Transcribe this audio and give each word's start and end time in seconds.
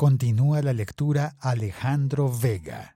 Continúa 0.00 0.62
la 0.62 0.72
lectura 0.72 1.34
Alejandro 1.40 2.30
Vega. 2.30 2.94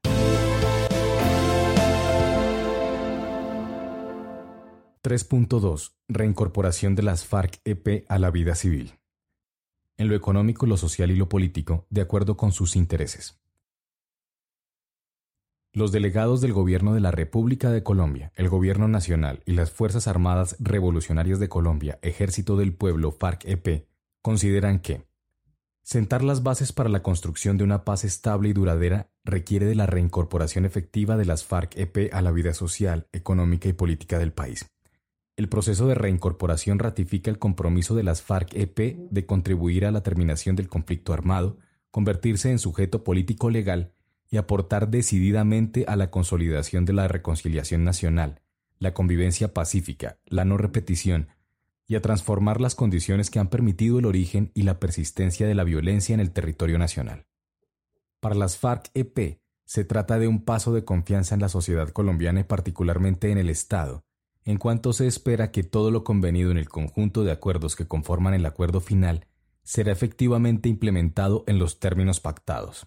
...3.2... 5.02 5.94
Reincorporación 6.06 6.94
de 6.94 7.02
las 7.02 7.26
FARC-EP 7.26 8.04
a 8.08 8.20
la 8.20 8.30
vida 8.30 8.54
civil. 8.54 9.00
En 9.96 10.06
lo 10.06 10.14
económico, 10.14 10.64
lo 10.66 10.76
social 10.76 11.10
y 11.10 11.16
lo 11.16 11.28
político, 11.28 11.88
de 11.90 12.02
acuerdo 12.02 12.36
con 12.36 12.52
sus 12.52 12.76
intereses. 12.76 13.42
Los 15.72 15.90
delegados 15.90 16.40
del 16.40 16.52
Gobierno 16.52 16.94
de 16.94 17.00
la 17.00 17.10
República 17.10 17.72
de 17.72 17.82
Colombia, 17.82 18.30
el 18.36 18.48
Gobierno 18.48 18.86
Nacional 18.86 19.42
y 19.44 19.54
las 19.54 19.72
Fuerzas 19.72 20.06
Armadas 20.06 20.54
Revolucionarias 20.60 21.40
de 21.40 21.48
Colombia, 21.48 21.98
Ejército 22.02 22.56
del 22.56 22.76
Pueblo, 22.76 23.10
FARC-EP, 23.10 23.88
consideran 24.22 24.78
que 24.78 25.10
sentar 25.82 26.22
las 26.22 26.42
bases 26.42 26.72
para 26.72 26.88
la 26.88 27.02
construcción 27.02 27.56
de 27.58 27.64
una 27.64 27.84
paz 27.84 28.04
estable 28.04 28.48
y 28.48 28.52
duradera 28.52 29.10
requiere 29.24 29.66
de 29.66 29.74
la 29.74 29.86
reincorporación 29.86 30.64
efectiva 30.64 31.16
de 31.16 31.24
las 31.24 31.44
FARC-EP 31.44 32.12
a 32.12 32.22
la 32.22 32.30
vida 32.30 32.54
social, 32.54 33.08
económica 33.12 33.68
y 33.68 33.72
política 33.72 34.18
del 34.18 34.32
país. 34.32 34.66
El 35.36 35.48
proceso 35.48 35.86
de 35.86 35.94
reincorporación 35.94 36.78
ratifica 36.78 37.30
el 37.30 37.38
compromiso 37.38 37.94
de 37.94 38.02
las 38.02 38.22
FARC-EP 38.22 39.08
de 39.10 39.26
contribuir 39.26 39.86
a 39.86 39.90
la 39.90 40.02
terminación 40.02 40.56
del 40.56 40.68
conflicto 40.68 41.12
armado, 41.12 41.58
convertirse 41.90 42.50
en 42.50 42.58
sujeto 42.58 43.02
político 43.02 43.50
legal 43.50 43.92
y 44.30 44.36
aportar 44.36 44.88
decididamente 44.88 45.84
a 45.88 45.96
la 45.96 46.10
consolidación 46.10 46.84
de 46.84 46.92
la 46.92 47.08
reconciliación 47.08 47.84
nacional, 47.84 48.40
la 48.78 48.94
convivencia 48.94 49.52
pacífica, 49.52 50.18
la 50.26 50.44
no 50.44 50.58
repetición, 50.58 51.28
y 51.92 51.94
a 51.94 52.00
transformar 52.00 52.62
las 52.62 52.74
condiciones 52.74 53.28
que 53.28 53.38
han 53.38 53.48
permitido 53.48 53.98
el 53.98 54.06
origen 54.06 54.50
y 54.54 54.62
la 54.62 54.80
persistencia 54.80 55.46
de 55.46 55.54
la 55.54 55.62
violencia 55.62 56.14
en 56.14 56.20
el 56.20 56.30
territorio 56.30 56.78
nacional. 56.78 57.26
Para 58.18 58.34
las 58.34 58.56
FARC-EP, 58.56 59.42
se 59.66 59.84
trata 59.84 60.18
de 60.18 60.26
un 60.26 60.42
paso 60.42 60.72
de 60.72 60.86
confianza 60.86 61.34
en 61.34 61.42
la 61.42 61.50
sociedad 61.50 61.90
colombiana 61.90 62.40
y 62.40 62.44
particularmente 62.44 63.30
en 63.30 63.36
el 63.36 63.50
Estado, 63.50 64.06
en 64.46 64.56
cuanto 64.56 64.94
se 64.94 65.06
espera 65.06 65.50
que 65.50 65.64
todo 65.64 65.90
lo 65.90 66.02
convenido 66.02 66.50
en 66.50 66.56
el 66.56 66.70
conjunto 66.70 67.24
de 67.24 67.32
acuerdos 67.32 67.76
que 67.76 67.86
conforman 67.86 68.32
el 68.32 68.46
acuerdo 68.46 68.80
final 68.80 69.26
será 69.62 69.92
efectivamente 69.92 70.70
implementado 70.70 71.44
en 71.46 71.58
los 71.58 71.78
términos 71.78 72.20
pactados. 72.20 72.86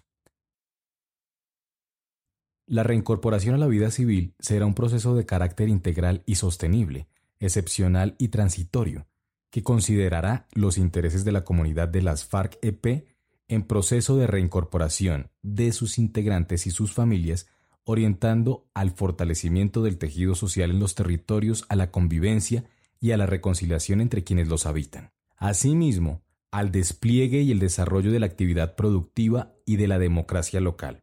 La 2.66 2.82
reincorporación 2.82 3.54
a 3.54 3.58
la 3.58 3.68
vida 3.68 3.92
civil 3.92 4.34
será 4.40 4.66
un 4.66 4.74
proceso 4.74 5.14
de 5.14 5.26
carácter 5.26 5.68
integral 5.68 6.24
y 6.26 6.34
sostenible, 6.34 7.06
excepcional 7.40 8.14
y 8.18 8.28
transitorio, 8.28 9.06
que 9.50 9.62
considerará 9.62 10.46
los 10.52 10.78
intereses 10.78 11.24
de 11.24 11.32
la 11.32 11.44
comunidad 11.44 11.88
de 11.88 12.02
las 12.02 12.24
FARC-EP 12.24 13.06
en 13.48 13.62
proceso 13.62 14.16
de 14.16 14.26
reincorporación 14.26 15.30
de 15.42 15.72
sus 15.72 15.98
integrantes 15.98 16.66
y 16.66 16.70
sus 16.70 16.92
familias, 16.92 17.46
orientando 17.84 18.66
al 18.74 18.90
fortalecimiento 18.90 19.82
del 19.82 19.98
tejido 19.98 20.34
social 20.34 20.70
en 20.70 20.80
los 20.80 20.94
territorios, 20.94 21.64
a 21.68 21.76
la 21.76 21.90
convivencia 21.90 22.64
y 23.00 23.12
a 23.12 23.16
la 23.16 23.26
reconciliación 23.26 24.00
entre 24.00 24.24
quienes 24.24 24.48
los 24.48 24.66
habitan. 24.66 25.12
Asimismo, 25.36 26.22
al 26.50 26.72
despliegue 26.72 27.42
y 27.42 27.52
el 27.52 27.58
desarrollo 27.58 28.10
de 28.10 28.20
la 28.20 28.26
actividad 28.26 28.74
productiva 28.74 29.54
y 29.64 29.76
de 29.76 29.88
la 29.88 29.98
democracia 29.98 30.60
local. 30.60 31.00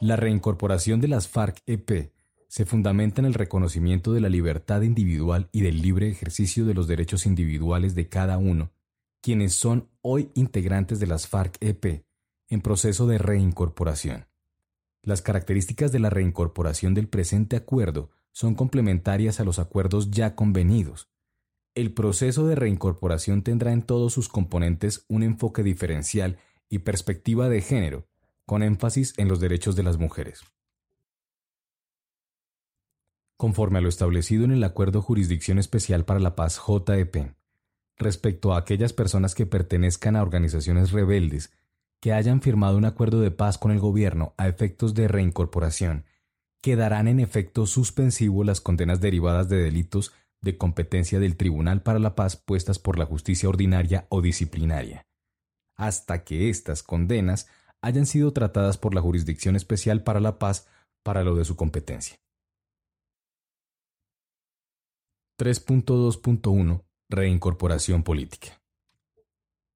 La 0.00 0.16
reincorporación 0.16 1.00
de 1.00 1.08
las 1.08 1.28
FARC-EP 1.28 2.12
se 2.54 2.66
fundamenta 2.66 3.20
en 3.20 3.26
el 3.26 3.34
reconocimiento 3.34 4.12
de 4.12 4.20
la 4.20 4.28
libertad 4.28 4.82
individual 4.82 5.48
y 5.50 5.62
del 5.62 5.82
libre 5.82 6.08
ejercicio 6.08 6.64
de 6.64 6.72
los 6.72 6.86
derechos 6.86 7.26
individuales 7.26 7.96
de 7.96 8.08
cada 8.08 8.38
uno, 8.38 8.70
quienes 9.20 9.54
son 9.54 9.88
hoy 10.02 10.30
integrantes 10.34 11.00
de 11.00 11.08
las 11.08 11.26
FARC-EP 11.26 12.04
en 12.48 12.60
proceso 12.60 13.08
de 13.08 13.18
reincorporación. 13.18 14.28
Las 15.02 15.20
características 15.20 15.90
de 15.90 15.98
la 15.98 16.10
reincorporación 16.10 16.94
del 16.94 17.08
presente 17.08 17.56
acuerdo 17.56 18.10
son 18.30 18.54
complementarias 18.54 19.40
a 19.40 19.44
los 19.44 19.58
acuerdos 19.58 20.12
ya 20.12 20.36
convenidos. 20.36 21.08
El 21.74 21.92
proceso 21.92 22.46
de 22.46 22.54
reincorporación 22.54 23.42
tendrá 23.42 23.72
en 23.72 23.82
todos 23.82 24.12
sus 24.12 24.28
componentes 24.28 25.06
un 25.08 25.24
enfoque 25.24 25.64
diferencial 25.64 26.38
y 26.68 26.78
perspectiva 26.78 27.48
de 27.48 27.62
género, 27.62 28.06
con 28.46 28.62
énfasis 28.62 29.12
en 29.16 29.26
los 29.26 29.40
derechos 29.40 29.74
de 29.74 29.82
las 29.82 29.98
mujeres. 29.98 30.53
Conforme 33.44 33.76
a 33.76 33.82
lo 33.82 33.90
establecido 33.90 34.46
en 34.46 34.52
el 34.52 34.64
Acuerdo 34.64 35.02
Jurisdicción 35.02 35.58
Especial 35.58 36.06
para 36.06 36.18
la 36.18 36.34
Paz 36.34 36.58
JEP, 36.58 37.34
respecto 37.98 38.54
a 38.54 38.56
aquellas 38.56 38.94
personas 38.94 39.34
que 39.34 39.44
pertenezcan 39.44 40.16
a 40.16 40.22
organizaciones 40.22 40.92
rebeldes 40.92 41.52
que 42.00 42.14
hayan 42.14 42.40
firmado 42.40 42.78
un 42.78 42.86
acuerdo 42.86 43.20
de 43.20 43.30
paz 43.30 43.58
con 43.58 43.70
el 43.70 43.80
gobierno 43.80 44.32
a 44.38 44.48
efectos 44.48 44.94
de 44.94 45.08
reincorporación, 45.08 46.06
quedarán 46.62 47.06
en 47.06 47.20
efecto 47.20 47.66
suspensivo 47.66 48.44
las 48.44 48.62
condenas 48.62 49.02
derivadas 49.02 49.50
de 49.50 49.58
delitos 49.58 50.14
de 50.40 50.56
competencia 50.56 51.20
del 51.20 51.36
Tribunal 51.36 51.82
para 51.82 51.98
la 51.98 52.14
Paz 52.14 52.36
puestas 52.36 52.78
por 52.78 52.98
la 52.98 53.04
justicia 53.04 53.50
ordinaria 53.50 54.06
o 54.08 54.22
disciplinaria, 54.22 55.04
hasta 55.76 56.24
que 56.24 56.48
estas 56.48 56.82
condenas 56.82 57.46
hayan 57.82 58.06
sido 58.06 58.32
tratadas 58.32 58.78
por 58.78 58.94
la 58.94 59.02
Jurisdicción 59.02 59.54
Especial 59.54 60.02
para 60.02 60.20
la 60.20 60.38
Paz 60.38 60.66
para 61.02 61.24
lo 61.24 61.36
de 61.36 61.44
su 61.44 61.56
competencia. 61.56 62.23
3.2.1 65.38 66.84
Reincorporación 67.08 68.02
política. 68.02 68.62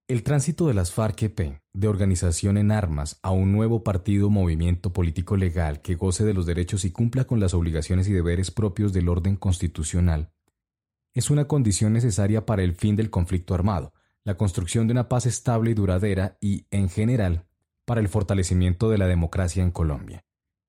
El 0.07 0.23
tránsito 0.23 0.67
de 0.67 0.75
las 0.75 0.93
FARC-EP 0.93 1.61
de 1.73 1.89
organización 1.89 2.57
en 2.57 2.71
armas 2.71 3.19
a 3.23 3.31
un 3.31 3.53
nuevo 3.53 3.85
partido 3.85 4.29
o 4.29 4.31
movimiento 4.31 4.93
político 4.93 5.37
legal 5.37 5.83
que 5.83 5.97
goce 5.97 6.25
de 6.25 6.35
los 6.35 6.47
derechos 6.47 6.85
y 6.85 6.91
cumpla 6.91 7.25
con 7.25 7.41
las 7.41 7.55
obligaciones 7.55 8.09
y 8.09 8.13
deberes 8.13 8.51
propios 8.51 8.93
del 8.93 9.09
orden 9.09 9.37
constitucional 9.37 10.33
es 11.19 11.31
una 11.31 11.47
condición 11.47 11.93
necesaria 11.93 12.47
para 12.47 12.63
el 12.63 12.75
fin 12.75 12.95
del 12.95 13.11
conflicto 13.11 13.53
armado, 13.53 13.93
la 14.23 14.37
construcción 14.37 14.87
de 14.87 14.93
una 14.93 15.09
paz 15.09 15.27
estable 15.27 15.73
y 15.73 15.75
duradera 15.75 16.39
y, 16.41 16.67
en 16.71 16.89
general, 16.89 17.47
para 17.85 18.01
el 18.01 18.09
fortalecimiento 18.09 18.89
de 18.89 18.99
la 18.99 19.09
democracia 19.09 19.65
en 19.65 19.73
Colombia. 19.73 20.25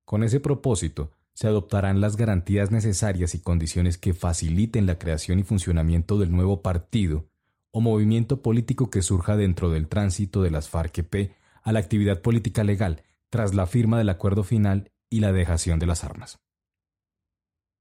Con 0.05 0.23
ese 0.23 0.39
propósito, 0.39 1.11
se 1.39 1.47
adoptarán 1.47 2.01
las 2.01 2.17
garantías 2.17 2.69
necesarias 2.69 3.33
y 3.33 3.39
condiciones 3.39 3.97
que 3.97 4.13
faciliten 4.13 4.85
la 4.85 5.00
creación 5.00 5.39
y 5.39 5.44
funcionamiento 5.44 6.17
del 6.19 6.33
nuevo 6.33 6.61
partido 6.61 7.29
o 7.72 7.79
movimiento 7.79 8.41
político 8.41 8.89
que 8.89 9.01
surja 9.01 9.38
dentro 9.38 9.69
del 9.69 9.88
tránsito 9.88 10.41
de 10.41 10.51
las 10.51 10.69
FARC-EP 10.69 11.31
a 11.63 11.72
la 11.72 11.79
actividad 11.79 12.22
política 12.22 12.66
legal 12.66 13.03
tras 13.29 13.55
la 13.55 13.67
firma 13.67 13.97
del 13.97 14.09
acuerdo 14.09 14.44
final 14.44 14.91
y 15.09 15.22
la 15.22 15.31
dejación 15.31 15.79
de 15.79 15.85
las 15.85 16.03
armas. 16.03 16.39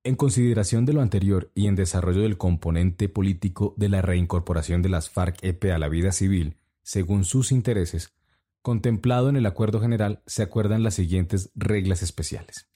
En 0.05 0.15
consideración 0.15 0.87
de 0.87 0.93
lo 0.93 1.01
anterior 1.01 1.51
y 1.53 1.67
en 1.67 1.75
desarrollo 1.75 2.21
del 2.23 2.39
componente 2.39 3.09
político 3.09 3.75
de 3.77 3.89
la 3.89 4.03
reincorporación 4.03 4.83
de 4.83 4.91
las 4.91 5.11
FARC-EP 5.11 5.73
a 5.75 5.79
la 5.79 5.89
vida 5.89 6.13
civil, 6.13 6.59
según 6.85 7.25
sus 7.25 7.51
intereses, 7.51 8.15
contemplado 8.63 9.29
en 9.29 9.35
el 9.35 9.47
acuerdo 9.47 9.81
general, 9.81 10.23
se 10.27 10.45
acuerdan 10.45 10.85
las 10.85 10.95
siguientes 10.95 11.51
reglas 11.57 12.05
especiales. 12.05 12.69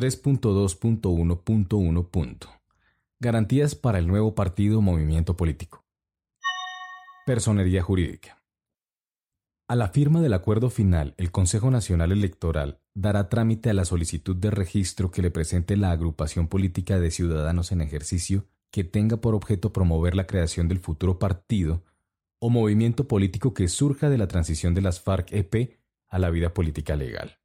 3.2.1.1. 0.00 2.48
Garantías 3.20 3.74
para 3.74 3.98
el 3.98 4.06
nuevo 4.06 4.34
partido 4.34 4.78
o 4.78 4.80
movimiento 4.80 5.36
político. 5.36 5.84
Personería 7.26 7.82
jurídica. 7.82 8.42
A 9.68 9.76
la 9.76 9.88
firma 9.88 10.22
del 10.22 10.32
acuerdo 10.32 10.70
final, 10.70 11.12
el 11.18 11.30
Consejo 11.30 11.70
Nacional 11.70 12.12
Electoral 12.12 12.80
dará 12.94 13.28
trámite 13.28 13.68
a 13.68 13.74
la 13.74 13.84
solicitud 13.84 14.34
de 14.34 14.50
registro 14.50 15.10
que 15.10 15.20
le 15.20 15.30
presente 15.30 15.76
la 15.76 15.90
agrupación 15.90 16.48
política 16.48 16.98
de 16.98 17.10
ciudadanos 17.10 17.70
en 17.70 17.82
ejercicio 17.82 18.46
que 18.70 18.84
tenga 18.84 19.18
por 19.18 19.34
objeto 19.34 19.74
promover 19.74 20.16
la 20.16 20.26
creación 20.26 20.66
del 20.66 20.78
futuro 20.78 21.18
partido 21.18 21.84
o 22.38 22.48
movimiento 22.48 23.06
político 23.06 23.52
que 23.52 23.68
surja 23.68 24.08
de 24.08 24.16
la 24.16 24.28
transición 24.28 24.72
de 24.72 24.80
las 24.80 25.04
FARC-EP 25.04 25.76
a 26.08 26.18
la 26.18 26.30
vida 26.30 26.54
política 26.54 26.96
legal. 26.96 27.39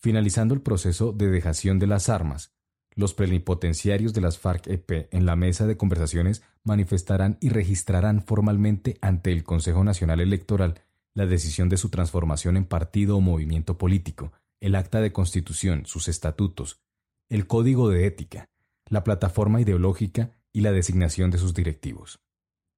Finalizando 0.00 0.54
el 0.54 0.62
proceso 0.62 1.12
de 1.12 1.28
dejación 1.28 1.78
de 1.78 1.86
las 1.86 2.08
armas, 2.08 2.54
los 2.94 3.12
plenipotenciarios 3.12 4.14
de 4.14 4.22
las 4.22 4.38
FARC-EP 4.38 5.08
en 5.10 5.26
la 5.26 5.36
mesa 5.36 5.66
de 5.66 5.76
conversaciones 5.76 6.42
manifestarán 6.64 7.36
y 7.40 7.50
registrarán 7.50 8.22
formalmente 8.24 8.96
ante 9.02 9.30
el 9.30 9.44
Consejo 9.44 9.84
Nacional 9.84 10.20
Electoral 10.20 10.80
la 11.12 11.26
decisión 11.26 11.68
de 11.68 11.76
su 11.76 11.90
transformación 11.90 12.56
en 12.56 12.64
partido 12.64 13.16
o 13.16 13.20
movimiento 13.20 13.76
político, 13.76 14.32
el 14.60 14.74
acta 14.74 15.00
de 15.00 15.12
constitución, 15.12 15.84
sus 15.84 16.08
estatutos, 16.08 16.80
el 17.28 17.46
código 17.46 17.90
de 17.90 18.06
ética, 18.06 18.48
la 18.88 19.04
plataforma 19.04 19.60
ideológica 19.60 20.32
y 20.52 20.62
la 20.62 20.72
designación 20.72 21.30
de 21.30 21.38
sus 21.38 21.52
directivos. 21.52 22.20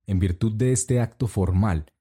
En 0.07 0.19
virtud 0.19 0.53
de 0.55 0.73
este 0.73 1.01
acto 1.01 1.29
formal, 1.29 1.93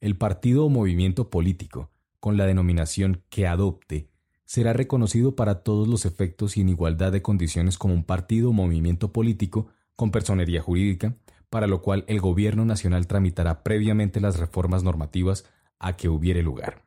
el 0.00 0.16
partido 0.16 0.64
o 0.64 0.70
movimiento 0.70 1.28
político, 1.28 1.90
con 2.18 2.36
la 2.36 2.46
denominación 2.46 3.22
que 3.28 3.46
adopte, 3.46 4.09
será 4.50 4.72
reconocido 4.72 5.36
para 5.36 5.62
todos 5.62 5.86
los 5.86 6.04
efectos 6.04 6.56
y 6.56 6.62
en 6.62 6.70
igualdad 6.70 7.12
de 7.12 7.22
condiciones 7.22 7.78
como 7.78 7.94
un 7.94 8.02
partido 8.02 8.50
o 8.50 8.52
movimiento 8.52 9.12
político 9.12 9.68
con 9.94 10.10
personería 10.10 10.60
jurídica, 10.60 11.14
para 11.50 11.68
lo 11.68 11.82
cual 11.82 12.04
el 12.08 12.20
Gobierno 12.20 12.64
Nacional 12.64 13.06
tramitará 13.06 13.62
previamente 13.62 14.20
las 14.20 14.40
reformas 14.40 14.82
normativas 14.82 15.44
a 15.78 15.96
que 15.96 16.08
hubiere 16.08 16.42
lugar. 16.42 16.82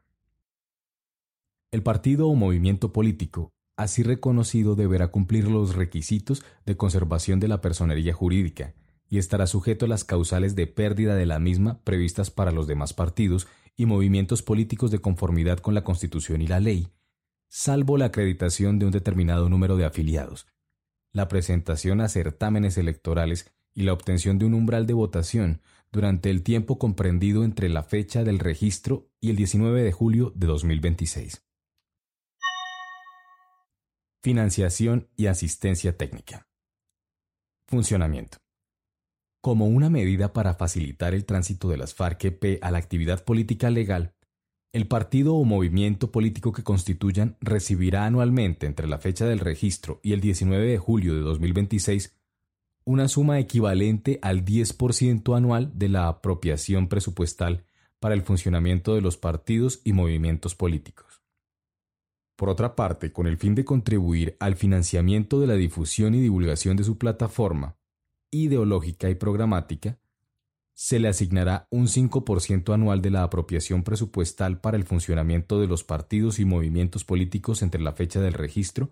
El 1.72 1.84
partido 1.84 2.28
o 2.28 2.36
movimiento 2.36 2.92
político, 2.92 3.54
así 3.78 4.04
reconocido, 4.04 4.76
deberá 4.76 5.08
cumplir 5.08 5.48
los 5.48 5.74
requisitos 5.74 6.44
de 6.66 6.76
conservación 6.76 7.40
de 7.40 7.48
la 7.48 7.62
personería 7.62 8.14
jurídica 8.14 8.74
y 9.08 9.20
estará 9.20 9.48
sujeto 9.48 9.86
a 9.86 9.88
las 9.88 10.04
causales 10.04 10.58
de 10.58 10.68
pérdida 10.68 11.16
de 11.16 11.26
la 11.26 11.40
misma 11.40 11.80
previstas 11.86 12.30
para 12.30 12.52
los 12.52 12.68
demás 12.68 12.92
partidos 12.92 13.48
y 13.78 13.86
movimientos 13.86 14.42
políticos 14.42 14.92
de 14.92 15.00
conformidad 15.00 15.60
con 15.60 15.74
la 15.74 15.86
Constitución 15.86 16.42
y 16.42 16.48
la 16.48 16.60
ley, 16.60 16.90
salvo 17.56 18.00
la 18.00 18.06
acreditación 18.06 18.80
de 18.80 18.88
un 18.88 18.92
determinado 18.92 19.48
número 19.48 19.78
de 19.78 19.86
afiliados, 19.86 20.48
la 21.12 21.28
presentación 21.28 22.02
a 22.02 22.10
certámenes 22.10 22.80
electorales 22.80 23.54
y 23.76 23.84
la 23.84 23.94
obtención 23.94 24.40
de 24.40 24.46
un 24.46 24.56
umbral 24.56 24.88
de 24.88 24.96
votación 24.96 25.62
durante 25.92 26.32
el 26.32 26.42
tiempo 26.42 26.80
comprendido 26.80 27.44
entre 27.44 27.70
la 27.70 27.84
fecha 27.84 28.24
del 28.24 28.40
registro 28.40 29.12
y 29.22 29.30
el 29.30 29.36
19 29.36 29.84
de 29.84 29.92
julio 29.92 30.32
de 30.36 30.48
2026. 30.48 31.46
Financiación 34.24 35.10
y 35.16 35.28
asistencia 35.28 35.96
técnica. 35.96 36.48
Funcionamiento. 37.68 38.40
Como 39.42 39.68
una 39.68 39.92
medida 39.92 40.34
para 40.34 40.56
facilitar 40.56 41.14
el 41.14 41.26
tránsito 41.26 41.70
de 41.70 41.78
las 41.78 41.94
FARC-EP 41.94 42.58
a 42.64 42.72
la 42.72 42.80
actividad 42.80 43.24
política 43.24 43.70
legal, 43.70 44.16
el 44.74 44.88
partido 44.88 45.36
o 45.36 45.46
movimiento 45.46 46.12
político 46.12 46.52
que 46.52 46.64
constituyan 46.64 47.38
recibirá 47.42 48.06
anualmente 48.06 48.66
entre 48.66 48.88
la 48.88 48.98
fecha 48.98 49.26
del 49.26 49.40
registro 49.40 50.00
y 50.02 50.14
el 50.14 50.20
19 50.20 50.66
de 50.66 50.78
julio 50.80 51.14
de 51.14 51.22
2026 51.22 52.16
una 52.84 53.08
suma 53.08 53.40
equivalente 53.40 54.20
al 54.24 54.44
10% 54.44 55.38
anual 55.38 55.72
de 55.76 55.90
la 55.90 56.08
apropiación 56.08 56.90
presupuestal 56.90 57.66
para 58.00 58.16
el 58.16 58.24
funcionamiento 58.24 58.96
de 58.96 59.02
los 59.02 59.16
partidos 59.16 59.80
y 59.86 59.94
movimientos 59.94 60.56
políticos. 60.56 61.22
Por 62.36 62.50
otra 62.50 62.76
parte, 62.76 63.14
con 63.14 63.28
el 63.28 63.38
fin 63.38 63.54
de 63.56 63.64
contribuir 63.64 64.36
al 64.40 64.56
financiamiento 64.56 65.40
de 65.40 65.48
la 65.48 65.54
difusión 65.54 66.16
y 66.16 66.20
divulgación 66.20 66.76
de 66.76 66.84
su 66.84 66.98
plataforma 66.98 67.78
ideológica 68.32 69.10
y 69.10 69.16
programática, 69.16 70.00
se 70.84 71.00
le 71.00 71.08
asignará 71.08 71.66
un 71.70 71.88
5% 71.88 72.74
anual 72.74 73.02
de 73.02 73.10
la 73.10 73.24
apropiación 73.24 73.84
presupuestal 73.84 74.60
para 74.60 74.76
el 74.76 74.84
funcionamiento 74.84 75.62
de 75.62 75.68
los 75.68 75.86
partidos 75.86 76.40
y 76.40 76.44
movimientos 76.44 77.06
políticos 77.06 77.62
entre 77.62 77.80
la 77.80 77.94
fecha 77.94 78.20
del 78.20 78.34
registro 78.34 78.92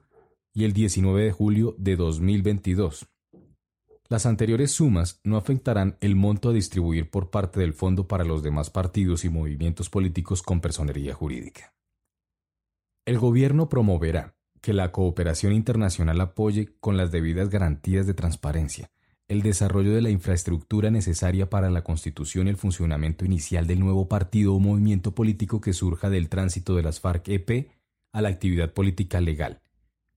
y 0.53 0.63
el 0.63 0.71
19 0.71 1.21
de 1.21 1.31
julio 1.33 1.75
de 1.77 1.97
2022 1.97 3.09
las 4.07 4.25
anteriores 4.25 4.71
sumas 4.71 5.19
no 5.25 5.35
afectarán 5.35 5.97
el 5.99 6.15
monto 6.15 6.51
a 6.51 6.53
distribuir 6.53 7.09
por 7.09 7.29
parte 7.29 7.59
del 7.59 7.73
fondo 7.73 8.07
para 8.07 8.23
los 8.23 8.41
demás 8.41 8.69
partidos 8.69 9.25
y 9.25 9.29
movimientos 9.29 9.89
políticos 9.89 10.41
con 10.41 10.61
personería 10.61 11.13
jurídica. 11.13 11.73
El 13.05 13.19
Gobierno 13.19 13.67
promoverá 13.67 14.35
que 14.61 14.71
la 14.71 14.93
cooperación 14.93 15.51
internacional 15.51 16.21
apoye 16.21 16.73
con 16.79 16.95
las 16.95 17.11
debidas 17.11 17.49
garantías 17.49 18.07
de 18.07 18.13
transparencia 18.13 18.91
el 19.31 19.43
desarrollo 19.43 19.95
de 19.95 20.01
la 20.01 20.09
infraestructura 20.09 20.91
necesaria 20.91 21.49
para 21.49 21.69
la 21.69 21.85
constitución 21.85 22.47
y 22.47 22.49
el 22.49 22.57
funcionamiento 22.57 23.23
inicial 23.23 23.65
del 23.65 23.79
nuevo 23.79 24.09
partido 24.09 24.53
o 24.53 24.59
movimiento 24.59 25.15
político 25.15 25.61
que 25.61 25.71
surja 25.71 26.09
del 26.09 26.27
tránsito 26.27 26.75
de 26.75 26.83
las 26.83 26.99
FARC-EP 26.99 27.71
a 28.11 28.21
la 28.21 28.27
actividad 28.27 28.73
política 28.73 29.21
legal, 29.21 29.61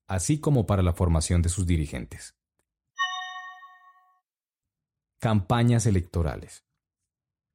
así 0.08 0.40
como 0.40 0.66
para 0.66 0.82
la 0.82 0.94
formación 0.94 1.42
de 1.42 1.48
sus 1.48 1.64
dirigentes. 1.64 2.34
Campañas 5.20 5.86
electorales. 5.86 6.64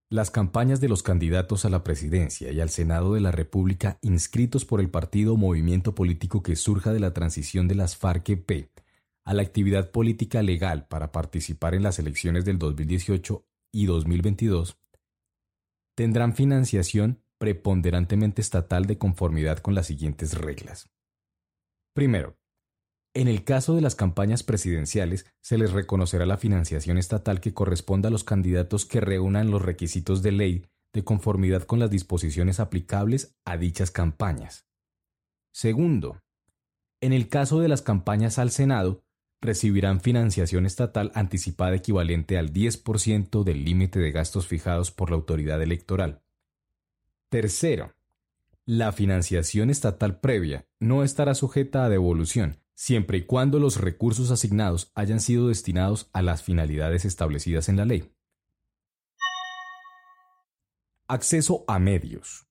Las 0.10 0.32
campañas 0.32 0.80
de 0.80 0.88
los 0.88 1.04
candidatos 1.04 1.66
a 1.66 1.70
la 1.70 1.84
presidencia 1.84 2.54
y 2.54 2.62
al 2.62 2.70
Senado 2.70 3.16
de 3.16 3.20
la 3.20 3.32
República 3.32 4.00
inscritos 4.02 4.64
por 4.64 4.80
el 4.80 4.90
partido 4.90 5.34
o 5.34 5.38
movimiento 5.38 5.94
político 5.94 6.42
que 6.42 6.56
surja 6.56 6.94
de 6.94 7.02
la 7.02 7.14
transición 7.14 7.68
de 7.68 7.76
las 7.76 7.98
FARC-EP 7.98 8.70
a 9.30 9.34
la 9.36 9.44
actividad 9.44 9.92
política 9.92 10.42
legal 10.42 10.88
para 10.88 11.12
participar 11.12 11.76
en 11.76 11.84
las 11.84 12.00
elecciones 12.00 12.46
del 12.46 12.58
2018 12.58 13.46
y 13.72 13.86
2022 13.86 14.80
tendrán 15.96 16.34
financiación 16.34 17.22
preponderantemente 17.38 18.42
estatal 18.42 18.88
de 18.88 18.98
conformidad 18.98 19.60
con 19.60 19.76
las 19.76 19.86
siguientes 19.86 20.34
reglas. 20.34 20.90
Primero, 21.94 22.40
en 23.14 23.28
el 23.28 23.44
caso 23.44 23.76
de 23.76 23.82
las 23.82 23.94
campañas 23.94 24.42
presidenciales, 24.42 25.28
se 25.44 25.60
les 25.60 25.74
reconocerá 25.74 26.26
la 26.26 26.38
financiación 26.38 26.98
estatal 26.98 27.40
que 27.40 27.54
corresponda 27.54 28.08
a 28.08 28.12
los 28.12 28.24
candidatos 28.24 28.88
que 28.88 29.00
reúnan 29.00 29.52
los 29.52 29.62
requisitos 29.62 30.24
de 30.24 30.32
ley 30.32 30.66
de 30.92 31.04
conformidad 31.04 31.66
con 31.66 31.78
las 31.78 31.92
disposiciones 31.92 32.60
aplicables 32.60 33.38
a 33.46 33.58
dichas 33.58 33.92
campañas. 33.92 34.66
Segundo, 35.54 36.20
en 37.00 37.14
el 37.14 37.30
caso 37.30 37.60
de 37.60 37.68
las 37.68 37.84
campañas 37.84 38.40
al 38.40 38.50
Senado, 38.50 39.04
recibirán 39.42 40.02
financiación 40.02 40.66
estatal 40.66 41.12
anticipada 41.16 41.76
equivalente 41.76 42.38
al 42.38 42.52
10% 42.52 43.44
del 43.44 43.64
límite 43.64 44.00
de 44.00 44.12
gastos 44.12 44.48
fijados 44.48 44.92
por 44.92 45.10
la 45.10 45.16
autoridad 45.16 45.62
electoral. 45.62 46.22
Tercero, 47.30 47.94
la 48.66 48.92
financiación 48.92 49.70
estatal 49.70 50.20
previa 50.20 50.68
no 50.80 51.04
estará 51.04 51.36
sujeta 51.36 51.86
a 51.86 51.90
devolución, 51.90 52.60
siempre 52.76 53.20
y 53.20 53.26
cuando 53.26 53.60
los 53.60 53.80
recursos 53.80 54.32
asignados 54.32 54.92
hayan 54.96 55.20
sido 55.20 55.48
destinados 55.48 56.10
a 56.14 56.22
las 56.22 56.44
finalidades 56.44 57.06
establecidas 57.06 57.70
en 57.70 57.78
la 57.78 57.86
ley. 57.86 58.12
Acceso 61.08 61.64
a 61.68 61.80
medios. 61.80 62.49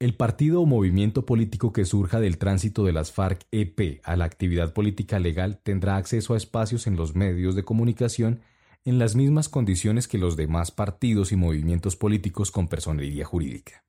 El 0.00 0.16
partido 0.16 0.60
o 0.60 0.66
movimiento 0.66 1.24
político 1.24 1.72
que 1.72 1.84
surja 1.84 2.18
del 2.18 2.36
tránsito 2.36 2.84
de 2.84 2.92
las 2.92 3.12
FARC-EP 3.12 4.00
a 4.02 4.16
la 4.16 4.24
actividad 4.24 4.72
política 4.72 5.20
legal 5.20 5.60
tendrá 5.62 5.96
acceso 5.96 6.34
a 6.34 6.36
espacios 6.36 6.86
en 6.86 6.96
los 6.96 7.14
medios 7.14 7.54
de 7.54 7.64
comunicación 7.64 8.40
en 8.84 8.98
las 8.98 9.14
mismas 9.14 9.48
condiciones 9.48 10.08
que 10.08 10.18
los 10.18 10.36
demás 10.36 10.70
partidos 10.70 11.32
y 11.32 11.36
movimientos 11.36 11.96
políticos 11.96 12.50
con 12.50 12.68
personería 12.68 13.24
jurídica, 13.24 13.84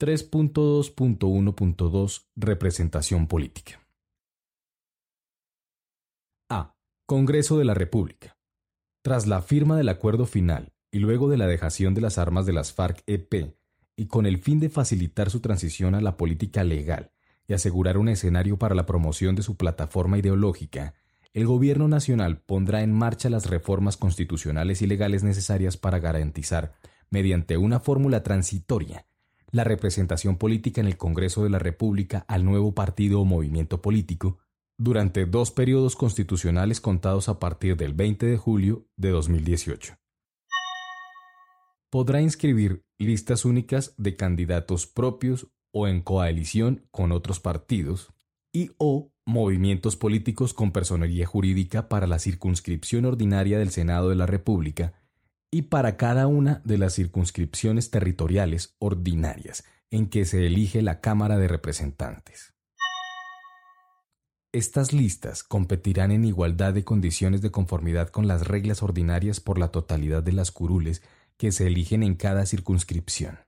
3.2.1.2 0.01 2.27
Representación 2.37 3.29
política. 3.29 3.81
Congreso 7.07 7.59
de 7.59 7.67
la 7.67 7.75
República. 7.75 8.34
Tras 9.05 9.27
la 9.27 9.43
firma 9.43 9.77
del 9.77 9.91
acuerdo 9.91 10.25
final 10.25 10.73
y 10.91 10.99
luego 10.99 11.29
de 11.29 11.37
la 11.37 11.47
dejación 11.47 11.93
de 11.93 12.01
las 12.01 12.17
armas 12.17 12.47
de 12.47 12.55
las 12.55 12.75
FARC-EP, 12.75 13.55
y 13.97 14.07
con 14.07 14.25
el 14.25 14.39
fin 14.39 14.61
de 14.61 14.71
facilitar 14.71 15.29
su 15.29 15.41
transición 15.41 15.95
a 15.95 16.01
la 16.01 16.17
política 16.17 16.65
legal 16.65 17.11
y 17.47 17.53
asegurar 17.53 17.99
un 17.99 18.09
escenario 18.09 18.59
para 18.59 18.75
la 18.75 18.87
promoción 18.87 19.35
de 19.35 19.43
su 19.43 19.59
plataforma 19.59 20.17
ideológica, 20.17 20.95
el 21.35 21.45
Gobierno 21.45 21.87
Nacional 21.87 22.39
pondrá 22.39 22.81
en 22.81 22.95
marcha 22.95 23.29
las 23.29 23.45
reformas 23.45 23.99
constitucionales 23.99 24.81
y 24.81 24.87
legales 24.87 25.23
necesarias 25.23 25.77
para 25.77 25.99
garantizar, 25.99 26.73
mediante 27.11 27.59
una 27.59 27.81
fórmula 27.81 28.23
transitoria, 28.23 29.05
la 29.51 29.65
representación 29.65 30.39
política 30.39 30.81
en 30.81 30.87
el 30.87 30.97
Congreso 30.97 31.45
de 31.45 31.51
la 31.51 31.59
República 31.59 32.25
al 32.27 32.47
nuevo 32.47 32.75
partido 32.75 33.21
o 33.21 33.27
movimiento 33.27 33.83
político 33.83 34.39
durante 34.79 35.27
dos 35.27 35.51
periodos 35.51 35.97
constitucionales 35.97 36.81
contados 36.81 37.29
a 37.29 37.39
partir 37.39 37.77
del 37.77 37.95
20 37.95 38.27
de 38.27 38.37
julio 38.37 38.87
de 38.97 39.11
2018. 39.11 39.97
Podrá 41.91 42.21
inscribir 42.21 42.85
listas 42.99 43.45
únicas 43.45 43.95
de 43.99 44.17
candidatos 44.17 44.87
propios 44.87 45.49
o 45.73 45.87
en 45.87 46.03
coalición 46.03 46.87
con 46.91 47.13
otros 47.13 47.41
partidos 47.41 48.13
y 48.53 48.71
o 48.79 49.13
movimientos 49.27 49.97
políticos 49.97 50.55
con 50.55 50.73
personería 50.73 51.27
jurídica 51.27 51.89
para 51.89 52.07
la 52.07 52.19
circunscripción 52.19 53.05
ordinaria 53.05 53.59
del 53.59 53.71
Senado 53.71 54.09
de 54.09 54.17
la 54.17 54.27
República 54.27 54.95
y 55.51 55.63
para 55.63 55.97
cada 55.97 56.27
una 56.27 56.63
de 56.65 56.79
las 56.79 56.95
circunscripciones 56.95 57.91
territoriales 57.91 58.75
ordinarias 58.81 59.65
en 59.91 60.09
que 60.09 60.25
se 60.25 60.47
elige 60.47 60.83
la 60.83 61.01
Cámara 61.01 61.39
de 61.39 61.49
Representantes. 61.49 62.54
Estas 64.55 64.93
listas 64.93 65.43
competirán 65.43 66.13
en 66.13 66.25
igualdad 66.25 66.75
de 66.75 66.85
condiciones 66.85 67.43
de 67.43 67.51
conformidad 67.51 68.11
con 68.11 68.29
las 68.29 68.47
reglas 68.47 68.85
ordinarias 68.85 69.41
por 69.41 69.59
la 69.59 69.73
totalidad 69.73 70.23
de 70.23 70.31
las 70.31 70.53
curules 70.53 71.03
que 71.37 71.51
se 71.51 71.67
eligen 71.67 72.05
en 72.05 72.15
cada 72.15 72.47
circunscripción. 72.47 73.41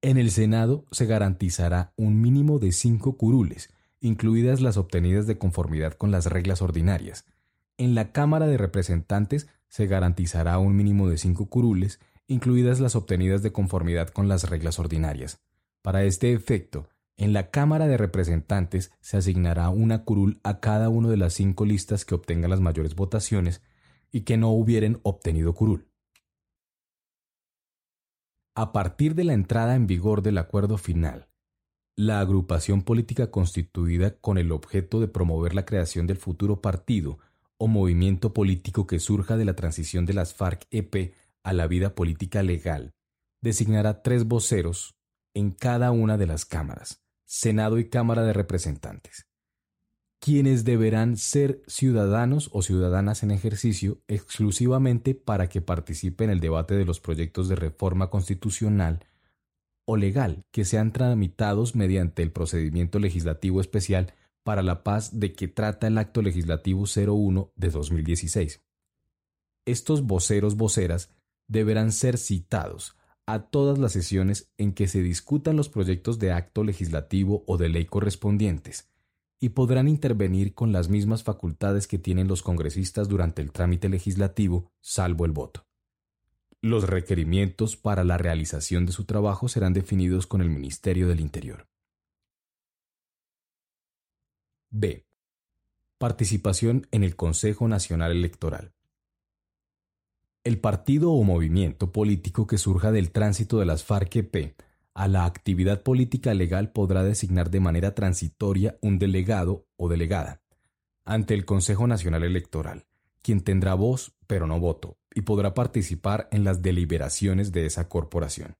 En 0.00 0.16
el 0.16 0.30
Senado 0.30 0.86
se 0.90 1.04
garantizará 1.04 1.92
un 1.98 2.22
mínimo 2.22 2.58
de 2.58 2.72
cinco 2.72 3.18
curules, 3.18 3.68
incluidas 4.00 4.62
las 4.62 4.78
obtenidas 4.78 5.26
de 5.26 5.36
conformidad 5.36 5.92
con 5.92 6.10
las 6.10 6.24
reglas 6.24 6.62
ordinarias. 6.62 7.26
En 7.76 7.94
la 7.94 8.10
Cámara 8.10 8.46
de 8.46 8.56
Representantes 8.56 9.48
se 9.68 9.86
garantizará 9.86 10.56
un 10.58 10.74
mínimo 10.74 11.10
de 11.10 11.18
cinco 11.18 11.50
curules, 11.50 12.00
incluidas 12.28 12.80
las 12.80 12.96
obtenidas 12.96 13.42
de 13.42 13.52
conformidad 13.52 14.08
con 14.08 14.28
las 14.28 14.48
reglas 14.48 14.78
ordinarias. 14.78 15.42
Para 15.82 16.04
este 16.04 16.32
efecto, 16.32 16.88
en 17.16 17.32
la 17.32 17.50
Cámara 17.50 17.86
de 17.86 17.96
Representantes 17.96 18.92
se 19.00 19.16
asignará 19.16 19.68
una 19.68 20.04
curul 20.04 20.40
a 20.42 20.60
cada 20.60 20.88
una 20.88 21.08
de 21.08 21.16
las 21.16 21.34
cinco 21.34 21.64
listas 21.64 22.04
que 22.04 22.14
obtengan 22.14 22.50
las 22.50 22.60
mayores 22.60 22.94
votaciones 22.94 23.62
y 24.10 24.22
que 24.22 24.36
no 24.36 24.50
hubieren 24.50 25.00
obtenido 25.02 25.54
curul. 25.54 25.88
A 28.56 28.72
partir 28.72 29.14
de 29.14 29.24
la 29.24 29.32
entrada 29.32 29.74
en 29.74 29.86
vigor 29.86 30.22
del 30.22 30.38
acuerdo 30.38 30.78
final, 30.78 31.28
la 31.96 32.20
agrupación 32.20 32.82
política 32.82 33.30
constituida 33.30 34.16
con 34.18 34.38
el 34.38 34.52
objeto 34.52 35.00
de 35.00 35.08
promover 35.08 35.54
la 35.54 35.64
creación 35.64 36.06
del 36.06 36.16
futuro 36.16 36.60
partido 36.60 37.18
o 37.56 37.68
movimiento 37.68 38.32
político 38.32 38.86
que 38.86 38.98
surja 38.98 39.36
de 39.36 39.44
la 39.44 39.54
transición 39.54 40.04
de 40.06 40.14
las 40.14 40.34
FARC-EP 40.34 41.14
a 41.44 41.52
la 41.52 41.66
vida 41.66 41.94
política 41.94 42.42
legal, 42.42 42.94
designará 43.40 44.02
tres 44.02 44.24
voceros 44.26 44.96
en 45.34 45.50
cada 45.50 45.90
una 45.92 46.16
de 46.16 46.26
las 46.26 46.44
cámaras, 46.44 47.03
Senado 47.36 47.80
y 47.80 47.88
Cámara 47.88 48.22
de 48.22 48.32
Representantes, 48.32 49.26
quienes 50.20 50.62
deberán 50.62 51.16
ser 51.16 51.62
ciudadanos 51.66 52.48
o 52.52 52.62
ciudadanas 52.62 53.24
en 53.24 53.32
ejercicio 53.32 54.00
exclusivamente 54.06 55.16
para 55.16 55.48
que 55.48 55.60
participen 55.60 56.30
en 56.30 56.34
el 56.34 56.40
debate 56.40 56.76
de 56.76 56.84
los 56.84 57.00
proyectos 57.00 57.48
de 57.48 57.56
reforma 57.56 58.08
constitucional 58.08 59.08
o 59.84 59.96
legal 59.96 60.44
que 60.52 60.64
sean 60.64 60.92
tramitados 60.92 61.74
mediante 61.74 62.22
el 62.22 62.30
procedimiento 62.30 63.00
legislativo 63.00 63.60
especial 63.60 64.14
para 64.44 64.62
la 64.62 64.84
paz 64.84 65.18
de 65.18 65.32
que 65.32 65.48
trata 65.48 65.88
el 65.88 65.98
acto 65.98 66.22
legislativo 66.22 66.84
01 66.84 67.52
de 67.56 67.70
2016. 67.70 68.62
Estos 69.64 70.06
voceros 70.06 70.56
voceras 70.56 71.10
deberán 71.48 71.90
ser 71.90 72.16
citados 72.16 72.96
a 73.26 73.40
todas 73.42 73.78
las 73.78 73.92
sesiones 73.92 74.52
en 74.58 74.72
que 74.72 74.86
se 74.86 75.02
discutan 75.02 75.56
los 75.56 75.68
proyectos 75.68 76.18
de 76.18 76.32
acto 76.32 76.64
legislativo 76.64 77.44
o 77.46 77.56
de 77.56 77.68
ley 77.68 77.86
correspondientes, 77.86 78.90
y 79.40 79.50
podrán 79.50 79.88
intervenir 79.88 80.54
con 80.54 80.72
las 80.72 80.88
mismas 80.88 81.22
facultades 81.22 81.86
que 81.86 81.98
tienen 81.98 82.28
los 82.28 82.42
congresistas 82.42 83.08
durante 83.08 83.42
el 83.42 83.52
trámite 83.52 83.88
legislativo, 83.88 84.72
salvo 84.80 85.24
el 85.24 85.32
voto. 85.32 85.66
Los 86.60 86.88
requerimientos 86.88 87.76
para 87.76 88.04
la 88.04 88.16
realización 88.16 88.86
de 88.86 88.92
su 88.92 89.04
trabajo 89.04 89.48
serán 89.48 89.74
definidos 89.74 90.26
con 90.26 90.40
el 90.40 90.48
Ministerio 90.48 91.08
del 91.08 91.20
Interior. 91.20 91.68
B. 94.70 95.06
Participación 95.98 96.86
en 96.90 97.04
el 97.04 97.16
Consejo 97.16 97.68
Nacional 97.68 98.12
Electoral. 98.12 98.72
El 100.44 100.60
partido 100.60 101.10
o 101.12 101.24
movimiento 101.24 101.90
político 101.90 102.46
que 102.46 102.58
surja 102.58 102.92
del 102.92 103.12
tránsito 103.12 103.58
de 103.58 103.64
las 103.64 103.82
FARC-EP 103.82 104.54
a 104.92 105.08
la 105.08 105.24
actividad 105.24 105.82
política 105.82 106.34
legal 106.34 106.70
podrá 106.70 107.02
designar 107.02 107.48
de 107.48 107.60
manera 107.60 107.94
transitoria 107.94 108.76
un 108.82 108.98
delegado 108.98 109.66
o 109.76 109.88
delegada 109.88 110.42
ante 111.06 111.32
el 111.32 111.46
Consejo 111.46 111.86
Nacional 111.86 112.24
Electoral, 112.24 112.86
quien 113.22 113.40
tendrá 113.40 113.72
voz 113.72 114.14
pero 114.26 114.46
no 114.46 114.60
voto 114.60 114.98
y 115.14 115.22
podrá 115.22 115.54
participar 115.54 116.28
en 116.30 116.44
las 116.44 116.60
deliberaciones 116.60 117.50
de 117.50 117.64
esa 117.64 117.88
corporación. 117.88 118.58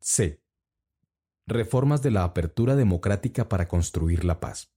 C. 0.00 0.40
Reformas 1.46 2.00
de 2.00 2.10
la 2.10 2.24
apertura 2.24 2.74
democrática 2.74 3.50
para 3.50 3.68
construir 3.68 4.24
la 4.24 4.40
paz. 4.40 4.70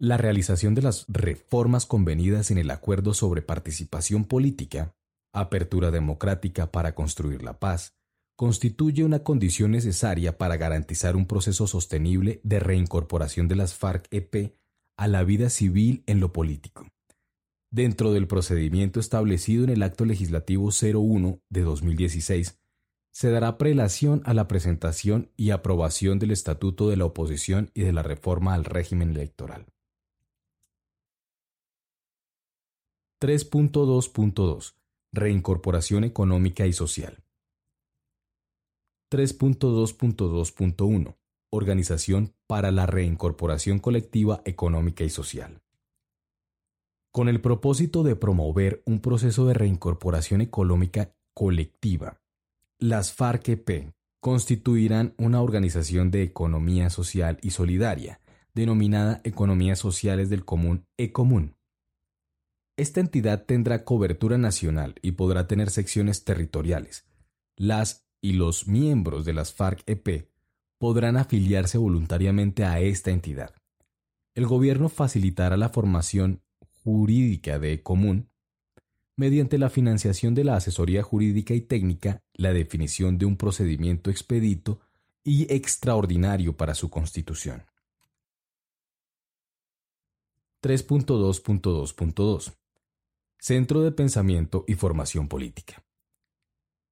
La 0.00 0.16
realización 0.16 0.76
de 0.76 0.82
las 0.82 1.06
reformas 1.08 1.84
convenidas 1.84 2.52
en 2.52 2.58
el 2.58 2.70
acuerdo 2.70 3.14
sobre 3.14 3.42
participación 3.42 4.24
política, 4.24 4.94
apertura 5.34 5.90
democrática 5.90 6.70
para 6.70 6.94
construir 6.94 7.42
la 7.42 7.58
paz, 7.58 7.96
constituye 8.36 9.02
una 9.02 9.24
condición 9.24 9.72
necesaria 9.72 10.38
para 10.38 10.56
garantizar 10.56 11.16
un 11.16 11.26
proceso 11.26 11.66
sostenible 11.66 12.40
de 12.44 12.60
reincorporación 12.60 13.48
de 13.48 13.56
las 13.56 13.74
FARC-EP 13.74 14.54
a 14.96 15.08
la 15.08 15.24
vida 15.24 15.50
civil 15.50 16.04
en 16.06 16.20
lo 16.20 16.32
político. 16.32 16.86
Dentro 17.72 18.12
del 18.12 18.28
procedimiento 18.28 19.00
establecido 19.00 19.64
en 19.64 19.70
el 19.70 19.82
Acto 19.82 20.04
Legislativo 20.04 20.70
01 20.70 21.40
de 21.50 21.62
2016, 21.62 22.56
se 23.12 23.30
dará 23.30 23.58
prelación 23.58 24.22
a 24.24 24.32
la 24.32 24.46
presentación 24.46 25.32
y 25.36 25.50
aprobación 25.50 26.20
del 26.20 26.30
Estatuto 26.30 26.88
de 26.88 26.96
la 26.96 27.06
Oposición 27.06 27.72
y 27.74 27.82
de 27.82 27.92
la 27.92 28.04
reforma 28.04 28.54
al 28.54 28.64
régimen 28.64 29.10
electoral. 29.10 29.66
3.2.2 33.20 34.76
Reincorporación 35.12 36.04
económica 36.04 36.68
y 36.68 36.72
social. 36.72 37.24
3.2.2.1 39.10 41.16
Organización 41.50 42.36
para 42.46 42.70
la 42.70 42.86
reincorporación 42.86 43.80
colectiva 43.80 44.40
económica 44.44 45.02
y 45.02 45.10
social. 45.10 45.60
Con 47.10 47.28
el 47.28 47.40
propósito 47.40 48.04
de 48.04 48.14
promover 48.14 48.84
un 48.86 49.00
proceso 49.00 49.46
de 49.46 49.54
reincorporación 49.54 50.40
económica 50.40 51.12
colectiva, 51.34 52.20
las 52.78 53.12
FARC-EP 53.12 53.92
constituirán 54.20 55.16
una 55.18 55.42
organización 55.42 56.12
de 56.12 56.22
economía 56.22 56.88
social 56.88 57.40
y 57.42 57.50
solidaria, 57.50 58.20
denominada 58.54 59.20
Economías 59.24 59.80
Sociales 59.80 60.30
del 60.30 60.44
Común 60.44 60.86
E-Común, 60.96 61.57
esta 62.78 63.00
entidad 63.00 63.44
tendrá 63.44 63.84
cobertura 63.84 64.38
nacional 64.38 64.94
y 65.02 65.12
podrá 65.12 65.48
tener 65.48 65.68
secciones 65.68 66.22
territoriales. 66.24 67.06
Las 67.56 68.06
y 68.20 68.34
los 68.34 68.68
miembros 68.68 69.24
de 69.24 69.32
las 69.32 69.52
FARC-EP 69.52 70.28
podrán 70.78 71.16
afiliarse 71.16 71.76
voluntariamente 71.76 72.64
a 72.64 72.78
esta 72.80 73.10
entidad. 73.10 73.52
El 74.36 74.46
gobierno 74.46 74.88
facilitará 74.88 75.56
la 75.56 75.70
formación 75.70 76.40
jurídica 76.84 77.58
de 77.58 77.82
común 77.82 78.30
mediante 79.16 79.58
la 79.58 79.70
financiación 79.70 80.36
de 80.36 80.44
la 80.44 80.54
asesoría 80.54 81.02
jurídica 81.02 81.54
y 81.54 81.60
técnica, 81.60 82.22
la 82.34 82.52
definición 82.52 83.18
de 83.18 83.26
un 83.26 83.36
procedimiento 83.36 84.08
expedito 84.08 84.78
y 85.24 85.52
extraordinario 85.52 86.56
para 86.56 86.76
su 86.76 86.90
constitución. 86.90 87.64
3.2.2.2 90.62 92.54
Centro 93.40 93.82
de 93.82 93.92
Pensamiento 93.92 94.64
y 94.66 94.74
Formación 94.74 95.28
Política. 95.28 95.84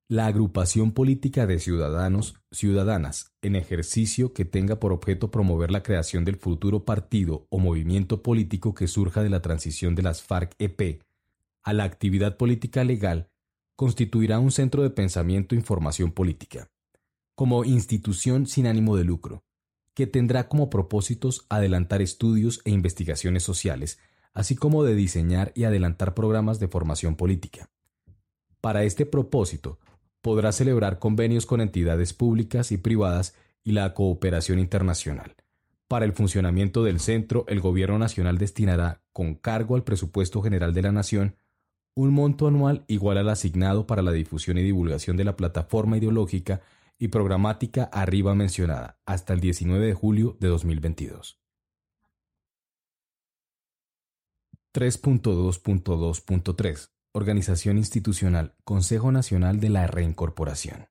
La 0.09 0.27
agrupación 0.27 0.93
política 0.93 1.45
de 1.45 1.59
ciudadanos, 1.59 2.37
ciudadanas, 2.53 3.33
en 3.43 3.57
ejercicio 3.57 4.33
que 4.33 4.45
tenga 4.45 4.79
por 4.79 4.93
objeto 4.93 5.33
promover 5.33 5.73
la 5.73 5.83
creación 5.83 6.25
del 6.25 6.37
futuro 6.37 6.85
partido 6.85 7.49
o 7.51 7.59
movimiento 7.59 8.23
político 8.23 8.75
que 8.75 8.87
surja 8.87 9.25
de 9.25 9.31
la 9.31 9.43
transición 9.43 9.97
de 9.97 10.05
las 10.05 10.23
FARC-EP 10.23 11.03
a 11.65 11.73
la 11.73 11.83
actividad 11.83 12.37
política 12.37 12.85
legal, 12.85 13.29
constituirá 13.75 14.39
un 14.39 14.53
centro 14.53 14.85
de 14.85 14.91
pensamiento 14.91 15.57
y 15.57 15.63
formación 15.63 16.13
política, 16.13 16.71
como 17.35 17.65
institución 17.65 18.47
sin 18.47 18.69
ánimo 18.69 18.97
de 18.97 19.03
lucro, 19.03 19.43
que 19.95 20.07
tendrá 20.07 20.47
como 20.49 20.71
propósitos 20.71 21.45
adelantar 21.49 22.03
estudios 22.03 22.61
e 22.65 22.71
investigaciones 22.71 23.43
sociales 23.43 23.99
así 24.37 24.55
como 24.55 24.85
de 24.85 24.95
diseñar 24.95 25.51
y 25.55 25.65
adelantar 25.65 26.13
programas 26.13 26.61
de 26.61 26.69
formación 26.69 27.17
política. 27.17 27.71
Para 28.61 28.85
este 28.85 29.07
propósito, 29.07 29.79
podrá 30.21 30.53
celebrar 30.53 30.99
convenios 30.99 31.47
con 31.47 31.63
entidades 31.63 32.13
públicas 32.13 32.71
y 32.71 32.77
privadas 32.77 33.35
y 33.65 33.73
la 33.73 33.95
cooperación 33.95 34.59
internacional. 34.59 35.35
Para 35.89 36.05
el 36.05 36.13
funcionamiento 36.13 36.85
del 36.85 37.01
centro, 37.01 37.47
el 37.49 37.61
Gobierno 37.61 37.99
Nacional 37.99 38.37
destinará, 38.37 39.01
con 39.11 39.37
cargo 39.37 39.75
al 39.75 39.85
presupuesto 39.85 40.43
general 40.43 40.75
de 40.75 40.83
la 40.83 40.93
Nación, 40.93 41.37
un 41.95 42.13
monto 42.13 42.47
anual 42.47 42.85
igual 42.89 43.17
al 43.17 43.31
asignado 43.31 43.87
para 43.87 44.03
la 44.03 44.13
difusión 44.13 44.59
y 44.59 44.63
divulgación 44.63 45.17
de 45.17 45.25
la 45.25 45.37
plataforma 45.37 45.97
ideológica 45.97 46.61
y 46.99 47.09
programática 47.09 47.85
arriba 47.85 48.35
mencionada, 48.35 48.99
hasta 49.07 49.33
el 49.33 49.41
19 49.41 49.87
de 49.87 49.95
julio 49.95 50.37
de 50.41 50.49
2022. 50.49 51.46
3.2.2.3 54.77 56.91
Organización 57.13 57.79
Institucional 57.79 58.55
Consejo 58.63 59.11
Nacional 59.11 59.59
de 59.59 59.71
la 59.71 59.87
Reincorporación. 59.87 60.89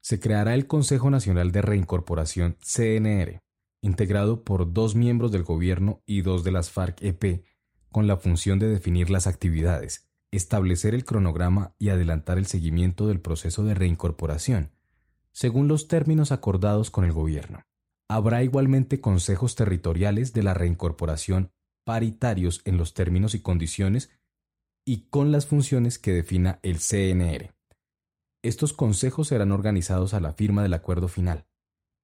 se 0.00 0.20
creará 0.20 0.54
el 0.54 0.68
Consejo 0.68 1.10
Nacional 1.10 1.50
de 1.50 1.62
Reincorporación 1.62 2.56
CNR, 2.60 3.40
integrado 3.82 4.44
por 4.44 4.72
dos 4.72 4.94
miembros 4.94 5.32
del 5.32 5.42
gobierno 5.42 6.00
y 6.06 6.20
dos 6.20 6.44
de 6.44 6.52
las 6.52 6.70
FARC-EP, 6.70 7.42
con 7.90 8.06
la 8.06 8.18
función 8.18 8.60
de 8.60 8.68
definir 8.68 9.10
las 9.10 9.26
actividades, 9.26 10.08
establecer 10.30 10.94
el 10.94 11.04
cronograma 11.04 11.74
y 11.76 11.88
adelantar 11.88 12.38
el 12.38 12.46
seguimiento 12.46 13.08
del 13.08 13.20
proceso 13.20 13.64
de 13.64 13.74
reincorporación, 13.74 14.70
según 15.32 15.66
los 15.66 15.88
términos 15.88 16.30
acordados 16.30 16.92
con 16.92 17.04
el 17.04 17.10
gobierno. 17.10 17.64
Habrá 18.08 18.44
igualmente 18.44 19.00
consejos 19.00 19.56
territoriales 19.56 20.32
de 20.34 20.44
la 20.44 20.54
reincorporación 20.54 21.50
paritarios 21.88 22.60
en 22.66 22.76
los 22.76 22.92
términos 22.92 23.34
y 23.34 23.40
condiciones 23.40 24.10
y 24.84 25.08
con 25.08 25.32
las 25.32 25.46
funciones 25.46 25.98
que 25.98 26.12
defina 26.12 26.60
el 26.62 26.80
CNR. 26.80 27.54
Estos 28.42 28.74
consejos 28.74 29.28
serán 29.28 29.52
organizados 29.52 30.12
a 30.12 30.20
la 30.20 30.34
firma 30.34 30.62
del 30.62 30.74
acuerdo 30.74 31.08
final. 31.08 31.46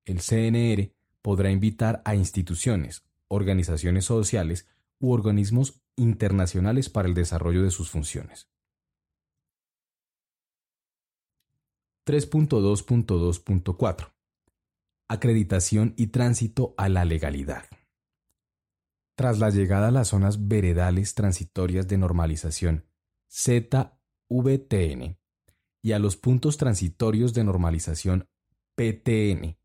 El 0.07 0.23
CNR 0.23 0.91
podrá 1.21 1.51
invitar 1.51 2.01
a 2.07 2.15
instituciones, 2.15 3.05
organizaciones 3.29 4.07
sociales 4.07 4.67
u 5.01 5.13
organismos 5.13 5.83
internacionales 5.97 6.89
para 6.89 7.07
el 7.07 7.13
desarrollo 7.13 7.63
de 7.63 7.71
sus 7.71 7.91
funciones. 7.91 8.49
3.2.2.4 12.07 14.15
Acreditación 15.09 15.93
y 15.99 16.07
tránsito 16.07 16.73
a 16.79 16.89
la 16.89 17.05
legalidad. 17.05 17.67
Tras 19.17 19.39
la 19.39 19.51
llegada 19.51 19.89
a 19.89 19.93
las 19.93 20.09
zonas 20.09 20.49
veredales 20.49 21.15
transitorias 21.15 21.87
de 21.87 21.99
normalización 21.99 22.85
ZVTN 23.31 25.19
y 25.83 25.93
a 25.93 25.99
los 25.99 26.17
puntos 26.17 26.57
transitorios 26.57 27.33
de 27.35 27.45
normalización 27.45 28.29
PTN, 28.75 29.57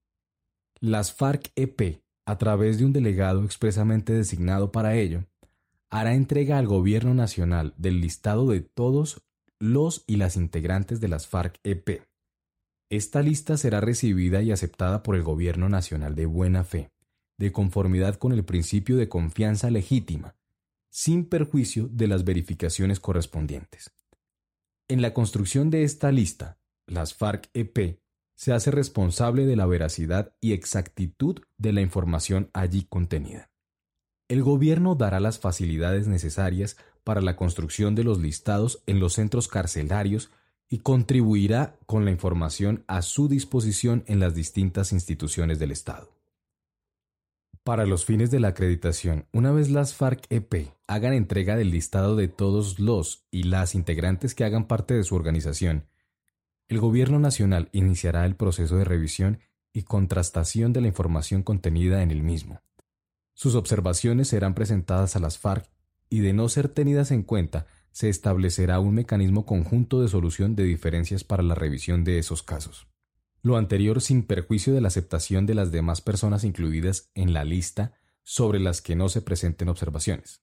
las 0.80 1.16
FARC-EP, 1.16 2.04
a 2.26 2.38
través 2.38 2.78
de 2.78 2.86
un 2.86 2.94
delegado 2.94 3.44
expresamente 3.44 4.14
designado 4.14 4.72
para 4.72 4.96
ello, 4.96 5.26
hará 5.90 6.14
entrega 6.14 6.60
al 6.60 6.68
Gobierno 6.68 7.16
Nacional 7.16 7.74
del 7.78 8.02
listado 8.02 8.48
de 8.48 8.62
todos 8.62 9.26
los 9.58 10.04
y 10.06 10.18
las 10.18 10.36
integrantes 10.36 11.02
de 11.02 11.08
las 11.08 11.28
FARC-EP. 11.28 12.08
Esta 12.92 13.22
lista 13.22 13.58
será 13.58 13.82
recibida 13.82 14.42
y 14.42 14.52
aceptada 14.52 15.02
por 15.02 15.16
el 15.16 15.24
Gobierno 15.24 15.70
Nacional 15.70 16.16
de 16.16 16.28
buena 16.28 16.64
fe, 16.64 16.92
de 17.40 17.54
conformidad 17.54 18.16
con 18.16 18.34
el 18.34 18.44
principio 18.44 18.98
de 18.98 19.08
confianza 19.08 19.72
legítima, 19.72 20.36
sin 20.90 21.26
perjuicio 21.26 21.88
de 21.90 22.08
las 22.08 22.26
verificaciones 22.26 23.00
correspondientes. 23.00 23.92
En 24.90 25.02
la 25.02 25.14
construcción 25.14 25.70
de 25.70 25.84
esta 25.84 26.12
lista, 26.12 26.60
las 26.86 27.16
FARC-EP 27.16 28.02
se 28.36 28.52
hace 28.52 28.72
responsable 28.72 29.46
de 29.46 29.56
la 29.56 29.66
veracidad 29.66 30.34
y 30.42 30.52
exactitud 30.52 31.40
de 31.58 31.74
la 31.74 31.82
información 31.82 32.50
allí 32.54 32.86
contenida. 32.90 33.50
El 34.28 34.44
gobierno 34.44 34.96
dará 34.96 35.20
las 35.20 35.40
facilidades 35.40 36.08
necesarias 36.08 36.76
para 37.04 37.22
la 37.22 37.36
construcción 37.36 37.96
de 37.96 38.04
los 38.04 38.20
listados 38.20 38.84
en 38.86 39.00
los 39.00 39.14
centros 39.14 39.48
carcelarios 39.48 40.30
y 40.68 40.80
contribuirá 40.80 41.78
con 41.86 42.04
la 42.04 42.12
información 42.12 42.84
a 42.88 43.02
su 43.02 43.30
disposición 43.30 44.04
en 44.08 44.20
las 44.20 44.36
distintas 44.36 44.92
instituciones 44.92 45.58
del 45.58 45.72
Estado. 45.72 46.19
Para 47.64 47.86
los 47.86 48.06
fines 48.06 48.32
de 48.32 48.40
la 48.40 48.50
acreditación, 48.50 49.28
una 49.32 49.52
vez 49.52 49.70
las 49.70 49.94
FARC-EP 49.94 50.74
hagan 50.88 51.14
entrega 51.14 51.56
del 51.56 51.72
listado 51.72 52.16
de 52.16 52.28
todos 52.28 52.80
los 52.80 53.26
y 53.30 53.44
las 53.44 53.76
integrantes 53.76 54.34
que 54.34 54.44
hagan 54.44 54.68
parte 54.68 54.94
de 54.94 55.04
su 55.04 55.16
organización, 55.16 55.86
el 56.68 56.80
Gobierno 56.80 57.20
Nacional 57.20 57.70
iniciará 57.72 58.26
el 58.26 58.36
proceso 58.36 58.78
de 58.78 58.86
revisión 58.86 59.40
y 59.74 59.84
contrastación 59.84 60.72
de 60.72 60.82
la 60.82 60.88
información 60.88 61.44
contenida 61.44 62.04
en 62.04 62.12
el 62.12 62.22
mismo. 62.22 62.62
Sus 63.34 63.56
observaciones 63.56 64.28
serán 64.28 64.54
presentadas 64.54 65.16
a 65.16 65.20
las 65.20 65.38
FARC 65.38 65.70
y 66.10 66.20
de 66.20 66.34
no 66.34 66.50
ser 66.50 66.70
tenidas 66.70 67.12
en 67.12 67.24
cuenta, 67.24 67.68
se 67.92 68.10
establecerá 68.10 68.80
un 68.80 68.96
mecanismo 68.96 69.46
conjunto 69.46 70.02
de 70.02 70.08
solución 70.08 70.56
de 70.56 70.64
diferencias 70.64 71.24
para 71.24 71.44
la 71.44 71.56
revisión 71.56 72.04
de 72.04 72.20
esos 72.20 72.44
casos. 72.44 72.88
Lo 73.42 73.56
anterior 73.56 74.02
sin 74.02 74.24
perjuicio 74.24 74.74
de 74.74 74.82
la 74.82 74.90
aceptación 74.90 75.46
de 75.46 75.56
las 75.56 75.72
demás 75.72 76.02
personas 76.02 76.44
incluidas 76.44 77.10
en 77.16 77.34
la 77.34 77.46
lista 77.46 77.94
sobre 78.24 78.60
las 78.60 78.82
que 78.82 78.96
no 78.96 79.10
se 79.10 79.22
presenten 79.22 79.70
observaciones. 79.70 80.42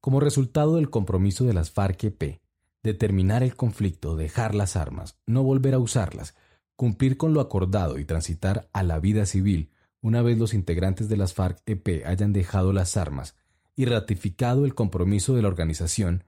Como 0.00 0.20
resultado 0.20 0.76
del 0.76 0.90
compromiso 0.90 1.44
de 1.44 1.54
las 1.54 1.72
FARC-EP, 1.72 2.40
determinar 2.82 3.42
el 3.42 3.56
conflicto, 3.56 4.16
dejar 4.16 4.54
las 4.54 4.76
armas, 4.76 5.18
no 5.26 5.42
volver 5.42 5.74
a 5.74 5.78
usarlas, 5.78 6.34
cumplir 6.76 7.16
con 7.16 7.32
lo 7.34 7.40
acordado 7.40 7.98
y 7.98 8.04
transitar 8.04 8.68
a 8.72 8.82
la 8.82 9.00
vida 9.00 9.26
civil 9.26 9.72
una 10.00 10.22
vez 10.22 10.38
los 10.38 10.54
integrantes 10.54 11.08
de 11.08 11.16
las 11.16 11.34
FARC-EP 11.34 12.06
hayan 12.06 12.32
dejado 12.32 12.72
las 12.72 12.96
armas, 12.96 13.34
y 13.74 13.86
ratificado 13.86 14.64
el 14.64 14.74
compromiso 14.74 15.34
de 15.34 15.42
la 15.42 15.48
organización, 15.48 16.24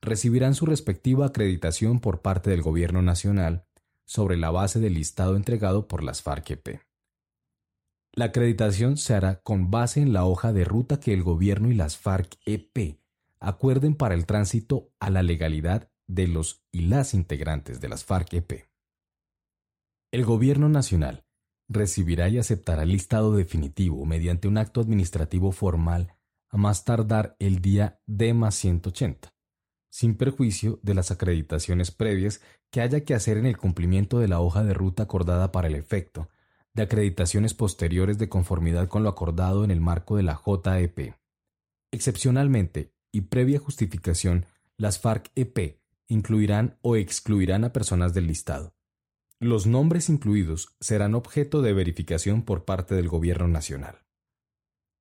recibirán 0.00 0.54
su 0.54 0.66
respectiva 0.66 1.26
acreditación 1.26 2.00
por 2.00 2.22
parte 2.22 2.50
del 2.50 2.62
Gobierno 2.62 3.02
Nacional 3.02 3.66
sobre 4.10 4.36
la 4.36 4.50
base 4.50 4.80
del 4.80 4.94
listado 4.94 5.36
entregado 5.36 5.86
por 5.86 6.02
las 6.02 6.20
FARC-EP. 6.20 6.80
La 8.12 8.24
acreditación 8.24 8.96
se 8.96 9.14
hará 9.14 9.40
con 9.40 9.70
base 9.70 10.02
en 10.02 10.12
la 10.12 10.24
hoja 10.24 10.52
de 10.52 10.64
ruta 10.64 10.98
que 10.98 11.12
el 11.14 11.22
Gobierno 11.22 11.70
y 11.70 11.74
las 11.74 11.96
FARC-EP 11.96 12.98
acuerden 13.38 13.94
para 13.94 14.16
el 14.16 14.26
tránsito 14.26 14.92
a 14.98 15.10
la 15.10 15.22
legalidad 15.22 15.92
de 16.08 16.26
los 16.26 16.64
y 16.72 16.86
las 16.86 17.14
integrantes 17.14 17.80
de 17.80 17.88
las 17.88 18.04
FARC-EP. 18.04 18.68
El 20.10 20.24
Gobierno 20.24 20.68
Nacional 20.68 21.24
recibirá 21.68 22.28
y 22.28 22.38
aceptará 22.38 22.82
el 22.82 22.90
listado 22.90 23.36
definitivo 23.36 24.04
mediante 24.06 24.48
un 24.48 24.58
acto 24.58 24.80
administrativo 24.80 25.52
formal 25.52 26.16
a 26.48 26.56
más 26.56 26.84
tardar 26.84 27.36
el 27.38 27.60
día 27.60 28.00
D 28.06 28.34
más 28.34 28.56
180, 28.56 29.32
sin 29.90 30.14
perjuicio 30.16 30.78
de 30.82 30.94
las 30.94 31.10
acreditaciones 31.10 31.90
previas 31.90 32.40
que 32.70 32.80
haya 32.80 33.04
que 33.04 33.14
hacer 33.14 33.36
en 33.36 33.46
el 33.46 33.58
cumplimiento 33.58 34.20
de 34.20 34.28
la 34.28 34.40
hoja 34.40 34.64
de 34.64 34.72
ruta 34.72 35.02
acordada 35.02 35.52
para 35.52 35.68
el 35.68 35.74
efecto, 35.74 36.30
de 36.72 36.82
acreditaciones 36.82 37.52
posteriores 37.52 38.16
de 38.18 38.28
conformidad 38.28 38.88
con 38.88 39.02
lo 39.02 39.08
acordado 39.08 39.64
en 39.64 39.70
el 39.70 39.80
marco 39.80 40.16
de 40.16 40.22
la 40.22 40.36
JEP. 40.36 41.14
Excepcionalmente, 41.90 42.92
y 43.12 43.22
previa 43.22 43.58
justificación, 43.58 44.46
las 44.76 45.00
FARC-EP 45.00 45.80
incluirán 46.06 46.78
o 46.80 46.96
excluirán 46.96 47.64
a 47.64 47.72
personas 47.72 48.14
del 48.14 48.28
listado. 48.28 48.74
Los 49.40 49.66
nombres 49.66 50.08
incluidos 50.08 50.76
serán 50.80 51.14
objeto 51.14 51.62
de 51.62 51.72
verificación 51.72 52.42
por 52.42 52.64
parte 52.64 52.94
del 52.94 53.08
Gobierno 53.08 53.48
Nacional. 53.48 54.04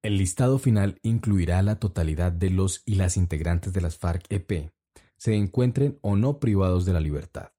El 0.02 0.18
listado 0.18 0.60
final 0.60 0.98
incluirá 1.04 1.62
la 1.62 1.78
totalidad 1.78 2.32
de 2.32 2.50
los 2.50 2.82
y 2.86 2.96
las 2.96 3.18
integrantes 3.18 3.74
de 3.74 3.82
las 3.82 3.98
FARC-EP, 3.98 4.72
se 5.20 5.36
encuentren 5.36 6.00
o 6.02 6.16
no 6.16 6.40
privados 6.40 6.86
de 6.86 6.94
la 6.94 7.00
libertad. 7.00 7.52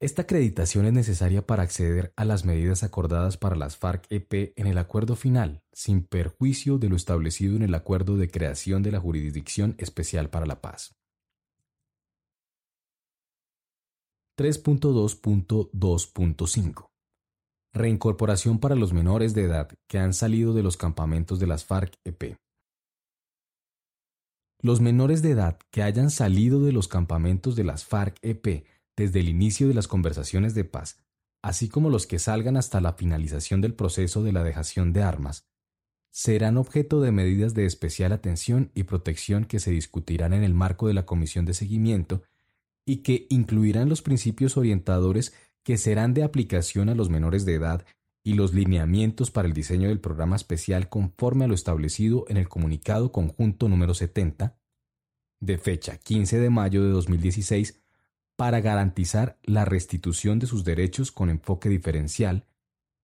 Esta 0.00 0.22
acreditación 0.22 0.86
es 0.86 0.92
necesaria 0.94 1.46
para 1.46 1.62
acceder 1.62 2.12
a 2.16 2.24
las 2.24 2.44
medidas 2.46 2.82
acordadas 2.82 3.36
para 3.36 3.54
las 3.54 3.76
FARC-EP 3.76 4.54
en 4.56 4.66
el 4.66 4.78
acuerdo 4.78 5.14
final, 5.14 5.62
sin 5.72 6.02
perjuicio 6.02 6.78
de 6.78 6.88
lo 6.88 6.96
establecido 6.96 7.54
en 7.54 7.62
el 7.62 7.74
acuerdo 7.74 8.16
de 8.16 8.30
creación 8.30 8.82
de 8.82 8.92
la 8.92 9.00
Jurisdicción 9.00 9.74
Especial 9.76 10.30
para 10.30 10.46
la 10.46 10.62
Paz. 10.62 10.96
3.2.2.5 14.38 16.88
Reincorporación 17.74 18.58
para 18.58 18.74
los 18.74 18.94
menores 18.94 19.34
de 19.34 19.44
edad 19.44 19.68
que 19.86 19.98
han 19.98 20.14
salido 20.14 20.54
de 20.54 20.62
los 20.62 20.78
campamentos 20.78 21.38
de 21.38 21.46
las 21.46 21.66
FARC-EP. 21.66 22.38
Los 24.62 24.80
menores 24.80 25.22
de 25.22 25.30
edad 25.30 25.58
que 25.70 25.82
hayan 25.82 26.10
salido 26.10 26.62
de 26.62 26.72
los 26.72 26.86
campamentos 26.86 27.56
de 27.56 27.64
las 27.64 27.86
FARC-EP 27.86 28.64
desde 28.94 29.20
el 29.20 29.28
inicio 29.30 29.68
de 29.68 29.74
las 29.74 29.88
conversaciones 29.88 30.54
de 30.54 30.64
paz, 30.64 30.98
así 31.42 31.68
como 31.68 31.88
los 31.88 32.06
que 32.06 32.18
salgan 32.18 32.58
hasta 32.58 32.82
la 32.82 32.92
finalización 32.92 33.62
del 33.62 33.74
proceso 33.74 34.22
de 34.22 34.32
la 34.32 34.44
dejación 34.44 34.92
de 34.92 35.02
armas, 35.02 35.46
serán 36.10 36.58
objeto 36.58 37.00
de 37.00 37.12
medidas 37.12 37.54
de 37.54 37.64
especial 37.64 38.12
atención 38.12 38.70
y 38.74 38.82
protección 38.82 39.44
que 39.44 39.60
se 39.60 39.70
discutirán 39.70 40.34
en 40.34 40.42
el 40.42 40.52
marco 40.52 40.88
de 40.88 40.94
la 40.94 41.06
Comisión 41.06 41.46
de 41.46 41.54
Seguimiento 41.54 42.22
y 42.84 42.98
que 42.98 43.26
incluirán 43.30 43.88
los 43.88 44.02
principios 44.02 44.56
orientadores 44.58 45.32
que 45.62 45.78
serán 45.78 46.12
de 46.12 46.22
aplicación 46.22 46.88
a 46.88 46.94
los 46.94 47.08
menores 47.08 47.46
de 47.46 47.54
edad 47.54 47.86
y 48.22 48.34
los 48.34 48.52
lineamientos 48.52 49.30
para 49.30 49.48
el 49.48 49.54
diseño 49.54 49.88
del 49.88 50.00
programa 50.00 50.36
especial 50.36 50.88
conforme 50.88 51.44
a 51.44 51.48
lo 51.48 51.54
establecido 51.54 52.24
en 52.28 52.36
el 52.36 52.48
comunicado 52.48 53.12
conjunto 53.12 53.68
número 53.68 53.94
70 53.94 54.58
de 55.40 55.58
fecha 55.58 55.96
15 55.96 56.38
de 56.38 56.50
mayo 56.50 56.84
de 56.84 56.90
2016 56.90 57.82
para 58.36 58.60
garantizar 58.60 59.38
la 59.42 59.64
restitución 59.64 60.38
de 60.38 60.46
sus 60.46 60.64
derechos 60.64 61.12
con 61.12 61.28
enfoque 61.28 61.68
diferencial, 61.68 62.46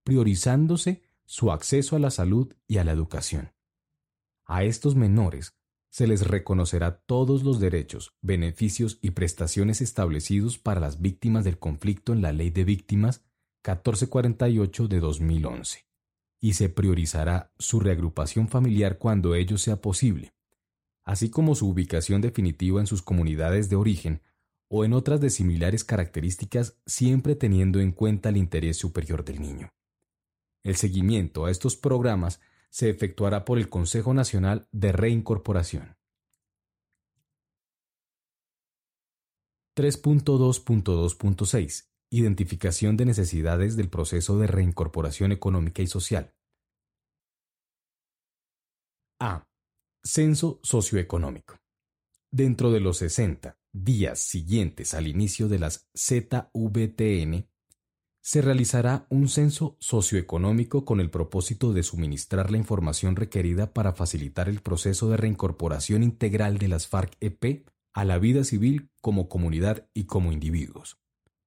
priorizándose 0.02 1.02
su 1.24 1.50
acceso 1.50 1.96
a 1.96 1.98
la 1.98 2.11
salud 2.11 2.55
y 2.66 2.79
a 2.79 2.85
la 2.85 2.92
educación. 2.92 3.52
A 4.46 4.64
estos 4.64 4.94
menores 4.94 5.57
se 5.90 6.07
les 6.07 6.26
reconocerá 6.26 6.98
todos 7.00 7.42
los 7.42 7.59
derechos, 7.59 8.14
beneficios 8.22 8.98
y 9.02 9.11
prestaciones 9.11 9.81
establecidos 9.81 10.59
para 10.59 10.81
las 10.81 11.00
víctimas 11.00 11.44
del 11.44 11.59
conflicto 11.59 12.12
en 12.12 12.22
la 12.22 12.33
Ley 12.33 12.50
de 12.50 12.64
Víctimas 12.64 13.26
1448 13.72 14.88
de 14.88 15.00
2011, 15.00 15.87
y 16.40 16.55
se 16.55 16.68
priorizará 16.68 17.52
su 17.59 17.81
reagrupación 17.81 18.48
familiar 18.48 18.98
cuando 18.98 19.35
ello 19.35 19.59
sea 19.59 19.81
posible, 19.81 20.35
así 21.05 21.31
como 21.31 21.55
su 21.55 21.68
ubicación 21.68 22.20
definitiva 22.20 22.81
en 22.81 22.87
sus 22.87 23.02
comunidades 23.02 23.68
de 23.68 23.76
origen 23.76 24.22
o 24.68 24.85
en 24.85 24.92
otras 24.92 25.20
de 25.20 25.31
similares 25.31 25.85
características 25.85 26.76
siempre 26.87 27.37
teniendo 27.37 27.81
en 27.81 27.92
cuenta 27.92 28.31
el 28.31 28.37
interés 28.37 28.76
superior 28.76 29.24
del 29.24 29.40
niño. 29.40 29.70
El 30.64 30.76
seguimiento 30.76 31.46
a 31.46 31.50
estos 31.50 31.76
programas 31.76 32.40
se 32.70 32.90
efectuará 32.90 33.44
por 33.44 33.59
el 33.59 33.68
Consejo 33.68 34.12
Nacional 34.12 34.68
de 34.72 34.92
Reincorporación. 34.92 35.96
3.2.2.6 39.76 41.96
Identificación 42.11 42.97
de 42.97 43.05
necesidades 43.05 43.77
del 43.77 43.88
proceso 43.88 44.38
de 44.38 44.47
reincorporación 44.47 45.33
económica 45.33 45.83
y 45.83 45.88
social. 45.88 46.33
A. 49.19 49.45
Censo 50.05 50.61
socioeconómico. 50.62 51.59
Dentro 52.31 52.71
de 52.71 52.81
los 52.81 52.99
60 52.99 53.59
días 53.73 54.21
siguientes 54.21 54.95
al 54.95 55.09
inicio 55.09 55.49
de 55.49 55.59
las 55.59 55.88
ZVTN, 55.97 57.49
se 58.21 58.42
realizará 58.42 59.07
un 59.09 59.29
censo 59.29 59.77
socioeconómico 59.81 60.85
con 60.85 61.01
el 61.01 61.11
propósito 61.11 61.73
de 61.73 61.83
suministrar 61.83 62.51
la 62.51 62.59
información 62.59 63.16
requerida 63.16 63.73
para 63.73 63.92
facilitar 63.92 64.49
el 64.49 64.62
proceso 64.62 65.09
de 65.09 65.16
reincorporación 65.16 66.03
integral 66.03 66.59
de 66.59 66.69
las 66.69 66.88
FARC-EP 66.88 67.69
a 67.95 68.05
la 68.05 68.19
vida 68.19 68.45
civil 68.45 68.90
como 69.01 69.29
comunidad 69.29 69.88
y 69.95 70.05
como 70.05 70.33
individuos. 70.33 70.99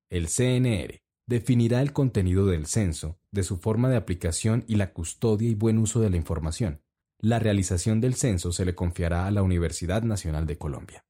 El 0.09 0.27
CNR 0.27 1.03
definirá 1.27 1.81
el 1.81 1.93
contenido 1.93 2.47
del 2.47 2.65
censo, 2.65 3.19
de 3.31 3.43
su 3.43 3.57
forma 3.57 3.89
de 3.89 3.97
aplicación 3.97 4.65
y 4.67 4.75
la 4.75 4.91
custodia 4.91 5.47
y 5.47 5.53
buen 5.53 5.77
uso 5.77 5.99
de 5.99 6.09
la 6.09 6.17
información. 6.17 6.81
La 7.19 7.37
realización 7.37 8.01
del 8.01 8.15
censo 8.15 8.51
se 8.51 8.65
le 8.65 8.73
confiará 8.73 9.27
a 9.27 9.31
la 9.31 9.43
Universidad 9.43 10.01
Nacional 10.01 10.47
de 10.47 10.57
Colombia. 10.57 11.05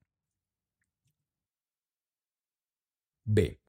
B. 3.26 3.62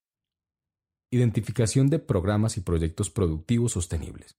Identificación 1.12 1.88
de 1.90 2.01
programas 2.01 2.57
y 2.57 2.62
proyectos 2.62 3.11
productivos 3.11 3.73
sostenibles. 3.73 4.37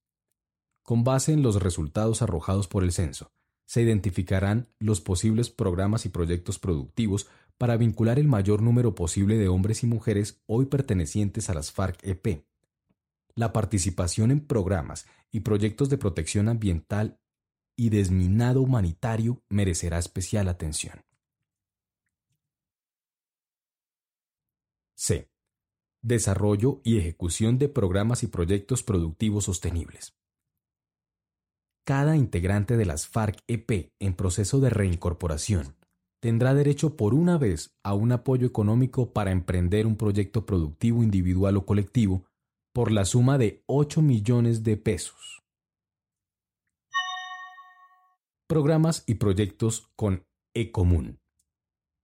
Con 0.84 1.04
base 1.06 1.32
en 1.32 1.43
los 1.43 1.62
resultados 1.62 2.21
arrojados 2.21 2.67
por 2.67 2.84
el 2.84 2.91
censo, 2.91 3.32
se 3.65 3.82
identificarán 3.82 4.67
los 4.80 4.99
posibles 4.99 5.49
programas 5.49 6.06
y 6.06 6.10
proyectos 6.10 6.60
productivos 6.60 7.30
para 7.62 7.78
vincular 7.78 8.17
el 8.17 8.28
mayor 8.28 8.63
número 8.63 8.95
posible 8.95 9.38
de 9.38 9.47
hombres 9.47 9.84
y 9.84 9.86
mujeres 9.86 10.41
hoy 10.47 10.65
pertenecientes 10.65 11.47
a 11.47 11.54
las 11.54 11.71
FARC-EP. 11.71 12.43
La 13.36 13.54
participación 13.54 14.32
en 14.32 14.47
programas 14.47 15.06
y 15.30 15.41
proyectos 15.41 15.88
de 15.91 16.00
protección 16.00 16.50
ambiental 16.50 17.19
y 17.76 17.89
desminado 17.89 18.63
humanitario 18.63 19.43
merecerá 19.47 20.00
especial 20.00 20.47
atención. 20.47 21.06
C 24.95 25.30
desarrollo 26.02 26.82
y 26.84 26.97
ejecución 26.97 27.60
de 27.60 27.69
programas 27.69 28.24
y 28.24 28.28
proyectos 28.28 28.82
productivos 28.82 29.45
sostenibles. 29.45 30.15
Cada 31.84 32.17
integrante 32.17 32.76
de 32.76 32.88
las 32.88 33.08
FARC-EP 33.08 33.93
en 34.00 34.15
proceso 34.15 34.60
de 34.60 34.71
reincorporación 34.71 35.76
tendrá 36.21 36.53
derecho 36.53 36.95
por 36.95 37.13
una 37.13 37.38
vez 37.38 37.75
a 37.84 37.95
un 37.95 38.12
apoyo 38.12 38.47
económico 38.47 39.12
para 39.12 39.31
emprender 39.31 39.88
un 39.88 39.97
proyecto 39.97 40.45
productivo 40.45 41.03
individual 41.03 41.57
o 41.57 41.65
colectivo 41.65 42.25
por 42.73 42.91
la 42.91 43.03
suma 43.05 43.38
de 43.38 43.63
8 43.65 44.01
millones 44.01 44.63
de 44.63 44.77
pesos. 44.77 45.41
Programas 48.47 49.03
y 49.07 49.15
proyectos 49.15 49.89
con 49.95 50.23
E-Común. 50.53 51.19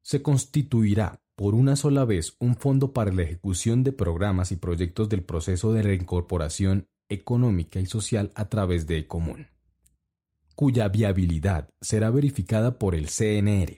Se 0.04 0.22
constituirá 0.22 1.22
por 1.36 1.54
una 1.54 1.76
sola 1.76 2.04
vez 2.04 2.36
un 2.40 2.56
fondo 2.56 2.94
para 2.94 3.12
la 3.12 3.22
ejecución 3.22 3.84
de 3.84 3.92
programas 3.92 4.52
y 4.52 4.56
proyectos 4.56 5.10
del 5.10 5.24
proceso 5.24 5.74
de 5.74 5.84
reincorporación 5.84 6.88
económica 7.10 7.80
y 7.80 7.86
social 7.86 8.32
a 8.34 8.50
través 8.50 8.88
de 8.88 8.98
Ecomún, 8.98 9.48
cuya 10.56 10.88
viabilidad 10.88 11.70
será 11.82 12.10
verificada 12.10 12.80
por 12.80 12.96
el 12.96 13.10
CNR. 13.10 13.78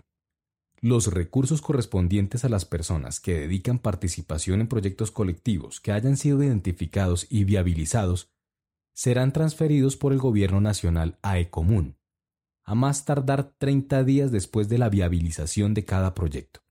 Los 0.81 1.07
recursos 1.07 1.61
correspondientes 1.61 2.45
a 2.45 2.49
las 2.49 2.63
personas 2.63 3.19
que 3.19 3.37
dedican 3.37 3.79
participación 3.79 4.61
en 4.61 4.67
proyectos 4.67 5.11
colectivos 5.11 5.81
que 5.81 5.91
hayan 5.91 6.15
sido 6.15 6.41
identificados 6.41 7.27
y 7.29 7.43
viabilizados 7.43 8.31
serán 8.93 9.33
transferidos 9.33 9.97
por 9.97 10.13
el 10.13 10.19
Gobierno 10.19 10.61
Nacional 10.61 11.19
a 11.21 11.37
Ecomún, 11.37 11.97
a 12.63 12.75
más 12.75 13.03
tardar 13.03 13.53
30 13.57 14.05
días 14.05 14.31
después 14.31 14.69
de 14.69 14.77
la 14.77 14.87
viabilización 14.87 15.73
de 15.73 15.83
cada 15.83 16.13
proyecto. 16.13 16.61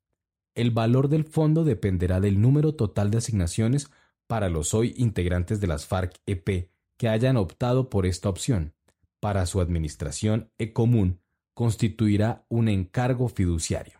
El 0.54 0.70
valor 0.70 1.08
del 1.08 1.24
fondo 1.24 1.64
dependerá 1.64 2.20
del 2.20 2.40
número 2.40 2.74
total 2.74 3.10
de 3.10 3.18
asignaciones 3.18 3.90
para 4.26 4.48
los 4.48 4.72
hoy 4.72 4.94
integrantes 4.96 5.60
de 5.60 5.66
las 5.66 5.86
FARC-EP 5.86 6.70
que 6.96 7.08
hayan 7.08 7.36
optado 7.36 7.90
por 7.90 8.06
esta 8.06 8.28
opción. 8.28 8.74
Para 9.20 9.44
su 9.46 9.60
administración 9.60 10.50
E-Común 10.58 11.20
constituirá 11.52 12.44
un 12.48 12.68
encargo 12.68 13.28
fiduciario. 13.28 13.97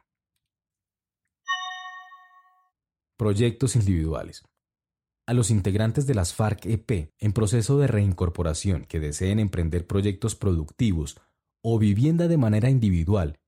Proyectos 3.19 3.75
individuales. 3.75 4.45
A 5.27 5.35
los 5.35 5.51
integrantes 5.51 6.07
de 6.07 6.15
las 6.15 6.33
FARC-EP 6.35 7.13
en 7.19 7.33
proceso 7.33 7.77
de 7.79 7.89
reincorporación 7.89 8.85
que 8.85 9.01
deseen 9.01 9.41
emprender 9.41 9.89
proyectos 9.89 10.37
productivos 10.37 11.21
o 11.61 11.81
vivienda 11.81 12.29
de 12.29 12.37
manera 12.37 12.71
individual 12.71 13.41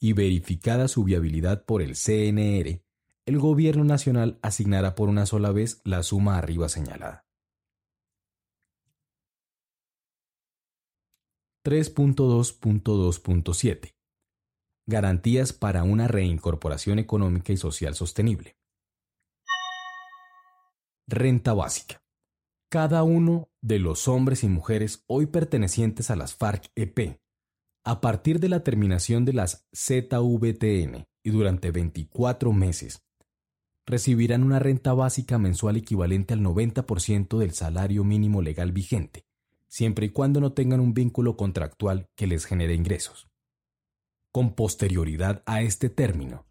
y 0.00 0.14
verificada 0.14 0.88
su 0.88 1.04
viabilidad 1.04 1.66
por 1.66 1.82
el 1.82 1.94
CNR, 1.94 2.82
el 3.26 3.38
Gobierno 3.38 3.84
Nacional 3.84 4.38
asignará 4.40 4.94
por 4.94 5.10
una 5.10 5.26
sola 5.26 5.52
vez 5.52 5.82
la 5.84 6.02
suma 6.02 6.38
arriba 6.38 6.70
señalada. 6.70 7.26
3.2.2.7 11.66 13.94
Garantías 14.86 15.52
para 15.52 15.82
una 15.82 16.08
reincorporación 16.08 16.98
económica 16.98 17.52
y 17.52 17.58
social 17.58 17.94
sostenible. 17.94 18.57
Renta 21.10 21.54
básica. 21.54 22.02
Cada 22.68 23.02
uno 23.02 23.48
de 23.62 23.78
los 23.78 24.08
hombres 24.08 24.44
y 24.44 24.48
mujeres 24.48 25.04
hoy 25.06 25.24
pertenecientes 25.24 26.10
a 26.10 26.16
las 26.16 26.36
FARC-EP 26.36 27.18
a 27.82 28.02
partir 28.02 28.40
de 28.40 28.50
la 28.50 28.62
terminación 28.62 29.24
de 29.24 29.32
las 29.32 29.66
ZVTN 29.74 31.06
y 31.22 31.30
durante 31.30 31.70
24 31.70 32.52
meses, 32.52 33.06
recibirán 33.86 34.42
una 34.42 34.58
renta 34.58 34.92
básica 34.92 35.38
mensual 35.38 35.78
equivalente 35.78 36.34
al 36.34 36.40
90% 36.40 37.38
del 37.38 37.52
salario 37.52 38.04
mínimo 38.04 38.42
legal 38.42 38.72
vigente, 38.72 39.24
siempre 39.66 40.04
y 40.04 40.10
cuando 40.10 40.42
no 40.42 40.52
tengan 40.52 40.80
un 40.80 40.92
vínculo 40.92 41.38
contractual 41.38 42.10
que 42.16 42.26
les 42.26 42.44
genere 42.44 42.74
ingresos. 42.74 43.30
Con 44.30 44.54
posterioridad 44.54 45.42
a 45.46 45.62
este 45.62 45.88
término, 45.88 46.47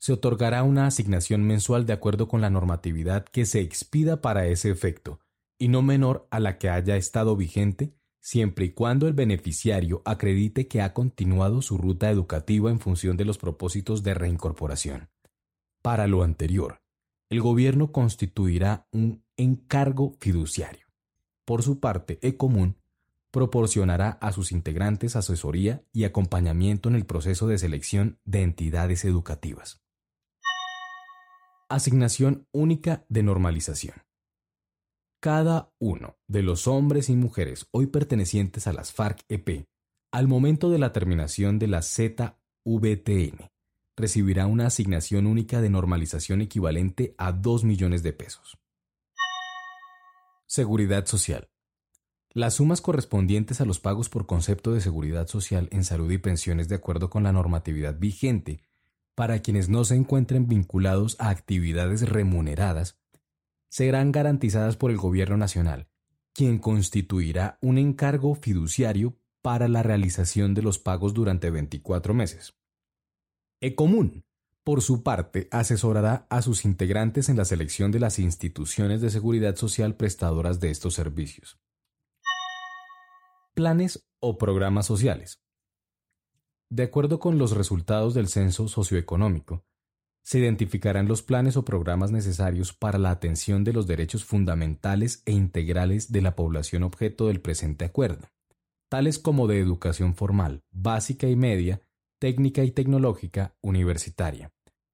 se 0.00 0.14
otorgará 0.14 0.62
una 0.62 0.86
asignación 0.86 1.44
mensual 1.44 1.86
de 1.86 1.92
acuerdo 1.92 2.26
con 2.26 2.40
la 2.40 2.50
normatividad 2.50 3.24
que 3.26 3.44
se 3.44 3.60
expida 3.60 4.20
para 4.20 4.46
ese 4.46 4.70
efecto, 4.70 5.20
y 5.58 5.68
no 5.68 5.82
menor 5.82 6.26
a 6.30 6.40
la 6.40 6.58
que 6.58 6.70
haya 6.70 6.96
estado 6.96 7.36
vigente 7.36 7.94
siempre 8.18 8.66
y 8.66 8.70
cuando 8.72 9.08
el 9.08 9.14
beneficiario 9.14 10.02
acredite 10.04 10.68
que 10.68 10.82
ha 10.82 10.92
continuado 10.92 11.62
su 11.62 11.78
ruta 11.78 12.10
educativa 12.10 12.70
en 12.70 12.80
función 12.80 13.16
de 13.16 13.24
los 13.24 13.38
propósitos 13.38 14.02
de 14.02 14.14
reincorporación. 14.14 15.10
Para 15.82 16.06
lo 16.06 16.22
anterior, 16.22 16.82
el 17.28 17.40
gobierno 17.40 17.92
constituirá 17.92 18.86
un 18.92 19.22
encargo 19.36 20.16
fiduciario. 20.20 20.86
Por 21.44 21.62
su 21.62 21.78
parte, 21.78 22.18
Ecomún 22.22 22.76
proporcionará 23.30 24.10
a 24.20 24.32
sus 24.32 24.50
integrantes 24.50 25.14
asesoría 25.14 25.84
y 25.92 26.04
acompañamiento 26.04 26.88
en 26.88 26.96
el 26.96 27.06
proceso 27.06 27.46
de 27.46 27.58
selección 27.58 28.18
de 28.24 28.42
entidades 28.42 29.04
educativas. 29.04 29.80
Asignación 31.72 32.48
única 32.50 33.04
de 33.08 33.22
normalización. 33.22 33.94
Cada 35.22 35.72
uno 35.78 36.16
de 36.26 36.42
los 36.42 36.66
hombres 36.66 37.08
y 37.08 37.14
mujeres 37.14 37.68
hoy 37.70 37.86
pertenecientes 37.86 38.66
a 38.66 38.72
las 38.72 38.92
FARC-EP, 38.92 39.66
al 40.10 40.26
momento 40.26 40.68
de 40.70 40.80
la 40.80 40.92
terminación 40.92 41.60
de 41.60 41.68
la 41.68 41.82
ZVTN, 41.82 43.52
recibirá 43.96 44.48
una 44.48 44.66
asignación 44.66 45.28
única 45.28 45.60
de 45.60 45.70
normalización 45.70 46.40
equivalente 46.40 47.14
a 47.18 47.30
2 47.30 47.62
millones 47.62 48.02
de 48.02 48.14
pesos. 48.14 48.58
Seguridad 50.48 51.06
Social. 51.06 51.50
Las 52.32 52.54
sumas 52.54 52.80
correspondientes 52.80 53.60
a 53.60 53.64
los 53.64 53.78
pagos 53.78 54.08
por 54.08 54.26
concepto 54.26 54.72
de 54.72 54.80
seguridad 54.80 55.28
social 55.28 55.68
en 55.70 55.84
salud 55.84 56.10
y 56.10 56.18
pensiones 56.18 56.68
de 56.68 56.74
acuerdo 56.74 57.10
con 57.10 57.22
la 57.22 57.30
normatividad 57.30 57.96
vigente 57.96 58.60
para 59.20 59.40
quienes 59.40 59.68
no 59.68 59.84
se 59.84 59.96
encuentren 59.96 60.48
vinculados 60.48 61.16
a 61.18 61.28
actividades 61.28 62.08
remuneradas 62.08 62.98
serán 63.68 64.12
garantizadas 64.12 64.78
por 64.78 64.90
el 64.90 64.96
Gobierno 64.96 65.36
Nacional, 65.36 65.90
quien 66.32 66.56
constituirá 66.56 67.58
un 67.60 67.76
encargo 67.76 68.34
fiduciario 68.34 69.18
para 69.42 69.68
la 69.68 69.82
realización 69.82 70.54
de 70.54 70.62
los 70.62 70.78
pagos 70.78 71.12
durante 71.12 71.50
24 71.50 72.14
meses. 72.14 72.54
Ecomún, 73.60 74.24
por 74.64 74.80
su 74.80 75.02
parte, 75.02 75.48
asesorará 75.50 76.26
a 76.30 76.40
sus 76.40 76.64
integrantes 76.64 77.28
en 77.28 77.36
la 77.36 77.44
selección 77.44 77.92
de 77.92 78.00
las 78.00 78.18
instituciones 78.18 79.02
de 79.02 79.10
seguridad 79.10 79.54
social 79.54 79.96
prestadoras 79.96 80.60
de 80.60 80.70
estos 80.70 80.94
servicios. 80.94 81.58
Planes 83.52 84.08
o 84.18 84.38
programas 84.38 84.86
sociales. 84.86 85.42
De 86.72 86.84
acuerdo 86.84 87.18
con 87.18 87.36
los 87.36 87.50
resultados 87.56 88.14
del 88.14 88.28
censo 88.28 88.68
socioeconómico, 88.68 89.64
se 90.22 90.38
identificarán 90.38 91.08
los 91.08 91.20
planes 91.20 91.56
o 91.56 91.64
programas 91.64 92.12
necesarios 92.12 92.72
para 92.72 92.96
la 92.96 93.10
atención 93.10 93.64
de 93.64 93.72
los 93.72 93.88
derechos 93.88 94.24
fundamentales 94.24 95.24
e 95.26 95.32
integrales 95.32 96.12
de 96.12 96.22
la 96.22 96.36
población 96.36 96.84
objeto 96.84 97.26
del 97.26 97.40
presente 97.40 97.84
acuerdo, 97.84 98.28
tales 98.88 99.18
como 99.18 99.48
de 99.48 99.58
educación 99.58 100.14
formal, 100.14 100.62
básica 100.70 101.26
y 101.26 101.34
media, 101.34 101.82
técnica 102.20 102.62
y 102.62 102.70
tecnológica, 102.70 103.56
universitaria, 103.62 104.52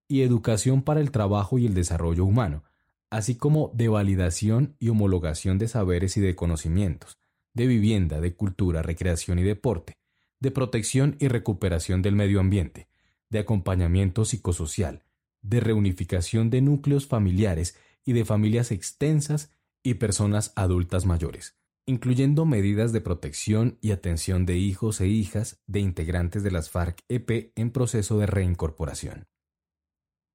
y 0.09 0.23
educación 0.23 0.81
para 0.81 1.01
el 1.01 1.11
trabajo 1.11 1.59
y 1.59 1.67
el 1.67 1.75
desarrollo 1.75 2.25
humano, 2.25 2.65
así 3.11 3.35
como 3.35 3.71
de 3.75 3.89
validación 3.89 4.77
y 4.79 4.89
homologación 4.89 5.59
de 5.59 5.69
saberes 5.69 6.17
y 6.17 6.23
de 6.23 6.35
conocimientos, 6.37 7.19
de 7.53 7.67
vivienda, 7.67 8.23
de 8.23 8.35
cultura, 8.35 8.81
recreación 8.81 9.39
y 9.41 9.43
deporte, 9.43 9.99
de 10.41 10.51
protección 10.51 11.17
y 11.19 11.29
recuperación 11.29 12.03
del 12.03 12.15
medio 12.15 12.41
ambiente, 12.41 12.89
de 13.31 13.39
acompañamiento 13.39 14.25
psicosocial, 14.25 15.05
de 15.43 15.61
reunificación 15.61 16.51
de 16.51 16.61
núcleos 16.61 17.07
familiares 17.07 17.77
y 18.05 18.13
de 18.13 18.25
familias 18.25 18.71
extensas 18.71 19.53
y 19.83 19.95
personas 19.95 20.53
adultas 20.57 21.07
mayores, 21.07 21.57
incluyendo 21.87 22.45
medidas 22.45 22.93
de 22.93 23.01
protección 23.01 23.79
y 23.81 23.93
atención 23.93 24.47
de 24.47 24.57
hijos 24.57 25.01
e 25.01 25.07
hijas 25.07 25.63
de 25.67 25.81
integrantes 25.81 26.43
de 26.43 26.51
las 26.51 26.71
FARC-EP 26.71 27.53
en 27.55 27.71
proceso 27.71 28.19
de 28.19 28.27
reincorporación. 28.27 29.29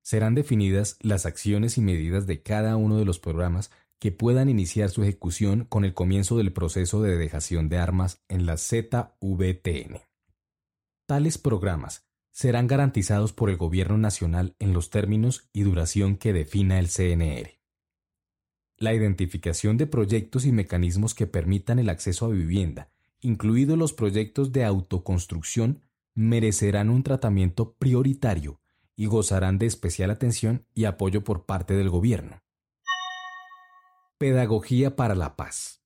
Serán 0.03 0.33
definidas 0.33 0.97
las 1.01 1.25
acciones 1.25 1.77
y 1.77 1.81
medidas 1.81 2.25
de 2.25 2.41
cada 2.41 2.75
uno 2.75 2.97
de 2.97 3.05
los 3.05 3.19
programas 3.19 3.71
que 4.01 4.11
puedan 4.11 4.49
iniciar 4.49 4.89
su 4.89 5.03
ejecución 5.03 5.65
con 5.65 5.85
el 5.85 5.93
comienzo 5.93 6.35
del 6.35 6.51
proceso 6.51 7.03
de 7.03 7.17
dejación 7.17 7.69
de 7.69 7.77
armas 7.77 8.23
en 8.29 8.47
la 8.47 8.57
ZVTN. 8.57 10.01
Tales 11.05 11.37
programas 11.37 12.07
serán 12.31 12.65
garantizados 12.65 13.31
por 13.31 13.51
el 13.51 13.57
Gobierno 13.57 13.99
Nacional 13.99 14.55
en 14.57 14.73
los 14.73 14.89
términos 14.89 15.47
y 15.53 15.61
duración 15.61 16.17
que 16.17 16.33
defina 16.33 16.79
el 16.79 16.87
CNR. 16.87 17.59
La 18.75 18.95
identificación 18.95 19.77
de 19.77 19.85
proyectos 19.85 20.47
y 20.47 20.51
mecanismos 20.51 21.13
que 21.13 21.27
permitan 21.27 21.77
el 21.77 21.87
acceso 21.87 22.25
a 22.25 22.29
vivienda, 22.29 22.89
incluidos 23.19 23.77
los 23.77 23.93
proyectos 23.93 24.51
de 24.51 24.65
autoconstrucción, 24.65 25.83
merecerán 26.15 26.89
un 26.89 27.03
tratamiento 27.03 27.73
prioritario 27.73 28.61
y 28.95 29.05
gozarán 29.05 29.59
de 29.59 29.67
especial 29.67 30.09
atención 30.09 30.65
y 30.73 30.85
apoyo 30.85 31.23
por 31.23 31.45
parte 31.45 31.75
del 31.75 31.91
Gobierno. 31.91 32.41
Pedagogía 34.21 34.95
para 34.95 35.15
la 35.15 35.35
Paz. 35.35 35.81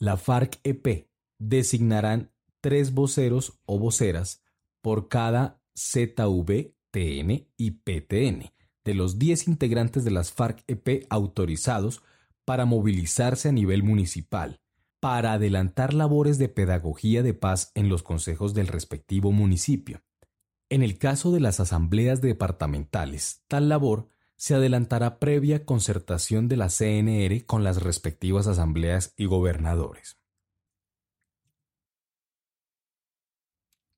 La 0.00 0.16
FARC-EP 0.16 1.08
designarán 1.38 2.32
tres 2.60 2.92
voceros 2.92 3.60
o 3.64 3.78
voceras 3.78 4.42
por 4.82 5.06
cada 5.06 5.62
ZV-TN 5.76 7.46
y 7.56 7.70
PTN 7.70 8.50
de 8.84 8.94
los 8.94 9.20
10 9.20 9.46
integrantes 9.46 10.02
de 10.04 10.10
las 10.10 10.32
FARC-EP 10.32 11.06
autorizados 11.10 12.02
para 12.44 12.64
movilizarse 12.64 13.50
a 13.50 13.52
nivel 13.52 13.84
municipal, 13.84 14.60
para 14.98 15.34
adelantar 15.34 15.94
labores 15.94 16.38
de 16.38 16.48
pedagogía 16.48 17.22
de 17.22 17.34
paz 17.34 17.70
en 17.76 17.88
los 17.88 18.02
consejos 18.02 18.52
del 18.52 18.66
respectivo 18.66 19.30
municipio. 19.30 20.02
En 20.70 20.82
el 20.82 20.98
caso 20.98 21.30
de 21.30 21.38
las 21.38 21.60
asambleas 21.60 22.20
departamentales, 22.20 23.44
tal 23.46 23.68
labor 23.68 24.08
se 24.38 24.54
adelantará 24.54 25.18
previa 25.18 25.66
concertación 25.66 26.48
de 26.48 26.56
la 26.56 26.68
CNR 26.68 27.44
con 27.44 27.64
las 27.64 27.82
respectivas 27.82 28.46
asambleas 28.46 29.12
y 29.16 29.24
gobernadores. 29.26 30.16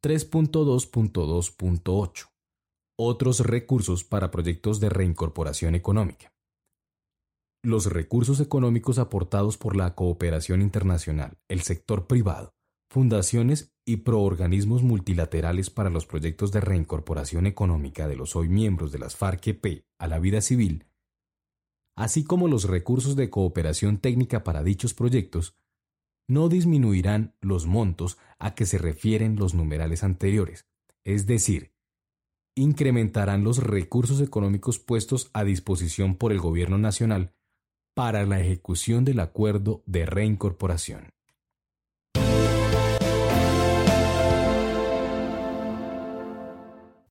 3.2.2.8 0.03 2.31
Otros 2.99 3.41
recursos 3.41 4.03
para 4.03 4.31
proyectos 4.31 4.81
de 4.81 4.89
reincorporación 4.89 5.75
económica. 5.75 6.33
Los 7.63 7.93
recursos 7.93 8.41
económicos 8.41 8.99
aportados 8.99 9.59
por 9.59 9.77
la 9.77 9.95
cooperación 9.95 10.63
internacional, 10.63 11.37
el 11.49 11.61
sector 11.61 12.07
privado, 12.07 12.55
fundaciones 12.91 13.73
y 13.85 13.99
proorganismos 13.99 14.83
multilaterales 14.83 15.71
para 15.71 15.91
los 15.91 16.07
proyectos 16.07 16.51
de 16.51 16.61
reincorporación 16.61 17.47
económica 17.47 18.09
de 18.09 18.17
los 18.17 18.35
hoy 18.35 18.49
miembros 18.49 18.91
de 18.91 18.99
las 18.99 19.17
FARC-EP 19.17 19.85
a 19.99 20.09
la 20.09 20.19
vida 20.19 20.41
civil, 20.41 20.87
así 21.97 22.25
como 22.25 22.49
los 22.49 22.65
recursos 22.65 23.15
de 23.15 23.31
cooperación 23.31 23.99
técnica 23.99 24.43
para 24.43 24.65
dichos 24.65 24.93
proyectos, 24.93 25.57
no 26.27 26.49
disminuirán 26.49 27.37
los 27.41 27.67
montos 27.67 28.19
a 28.39 28.55
que 28.55 28.67
se 28.67 28.79
refieren 28.79 29.37
los 29.37 29.55
numerales 29.55 30.03
anteriores, 30.03 30.67
es 31.05 31.27
decir, 31.27 31.73
incrementarán 32.57 33.45
los 33.45 33.59
recursos 33.59 34.21
económicos 34.21 34.81
puestos 34.81 35.31
a 35.33 35.45
disposición 35.45 36.17
por 36.17 36.33
el 36.33 36.41
Gobierno 36.41 36.79
Nacional 36.79 37.35
para 37.95 38.27
la 38.27 38.41
ejecución 38.41 39.05
del 39.05 39.21
acuerdo 39.21 39.83
de 39.87 40.07
reincorporación. 40.07 41.20